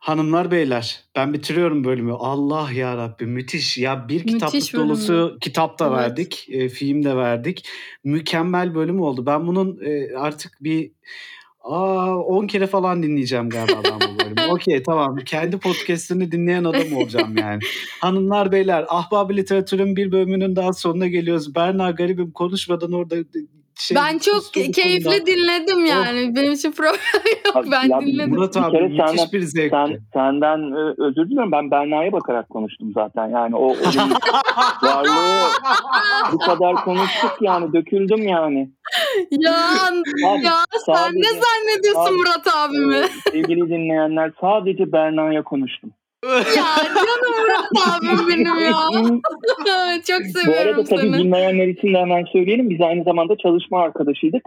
[0.00, 2.12] Hanımlar beyler ben bitiriyorum bölümü.
[2.12, 3.78] Allah ya Rabbi müthiş.
[3.78, 5.96] Ya bir kitaplık Müthiş dolusu kitap da Evet.
[5.98, 6.46] verdik.
[6.50, 7.68] E, film de verdik.
[8.04, 9.26] Mükemmel bölüm oldu.
[9.26, 10.90] Ben bunun e, artık bir
[11.68, 14.40] Aa 10 kere falan dinleyeceğim galiba ben bu bölümü.
[14.52, 15.16] Okey tamam.
[15.16, 17.60] Kendi podcast'ini dinleyen adam olacağım yani.
[18.00, 21.54] Hanımlar beyler Ahbab Literatür'ün bir bölümünün daha sonuna geliyoruz.
[21.54, 23.16] Berna garibim konuşmadan orada
[23.78, 25.26] şey, ben çok keyifli konuda.
[25.26, 26.36] dinledim yani.
[26.36, 27.00] Benim için problem
[27.46, 27.56] yok.
[27.56, 28.30] Abi, Ben ya dinledim.
[28.30, 29.70] Murat Bir abi kere müthiş senden- bir zevkti.
[29.76, 31.52] Sen, senden e, özür diliyorum.
[31.52, 33.28] Ben Berna'ya bakarak konuştum zaten.
[33.28, 34.10] Yani o onun
[34.82, 35.48] varlığı
[36.32, 37.72] bu kadar konuştuk yani.
[37.72, 38.70] Döküldüm yani.
[39.30, 39.54] Ya,
[40.26, 40.52] Abi, ya
[40.86, 42.96] sen ne zannediyorsun Abi, Murat abimi?
[42.96, 45.90] e, sevgili dinleyenler sadece Berna'ya konuştum.
[46.36, 46.64] Ya
[46.94, 48.72] canım Murat abim benim ya.
[50.06, 51.12] Çok Bu seviyorum arada tabii seni.
[51.12, 52.70] bilmeyenler için de hemen söyleyelim.
[52.70, 54.42] Biz aynı zamanda çalışma arkadaşıydık.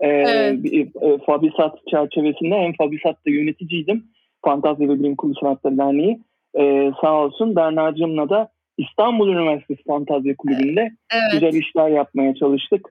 [0.00, 0.64] Ee, Evet.
[0.64, 4.04] bir- e, Fabisat çerçevesinde hem Fabisat'ta yöneticiydim.
[4.44, 6.18] Fantazya ve Bilim Kurulu Sanatları Derneği.
[6.58, 10.80] Ee, sağ olsun Berna'cığımla da İstanbul Üniversitesi Fantazya Kulübü'nde
[11.12, 11.32] Evet.
[11.32, 12.88] güzel işler yapmaya çalıştık.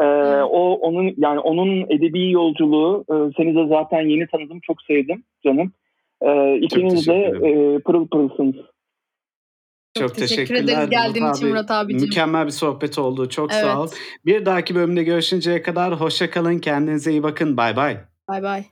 [0.00, 0.44] Ee, Evet.
[0.50, 5.72] o onun yani onun edebi yolculuğu e, seni de zaten yeni tanıdım çok sevdim canım.
[6.26, 7.76] Ee, ikiniz de teşekkür ederim.
[7.76, 8.54] e, pırıl pırılsınız.
[9.98, 11.52] Çok, teşekkür teşekkürler ederiz geldiğin Murat için abi.
[11.52, 12.00] Murat abicim.
[12.00, 13.28] Mükemmel bir sohbet oldu.
[13.28, 13.62] Çok Evet.
[13.62, 13.88] sağ ol.
[14.26, 16.58] Bir dahaki bölümde görüşünceye kadar hoşça kalın.
[16.58, 17.56] Kendinize iyi bakın.
[17.56, 17.96] Bay bay.
[18.28, 18.64] Bay bay.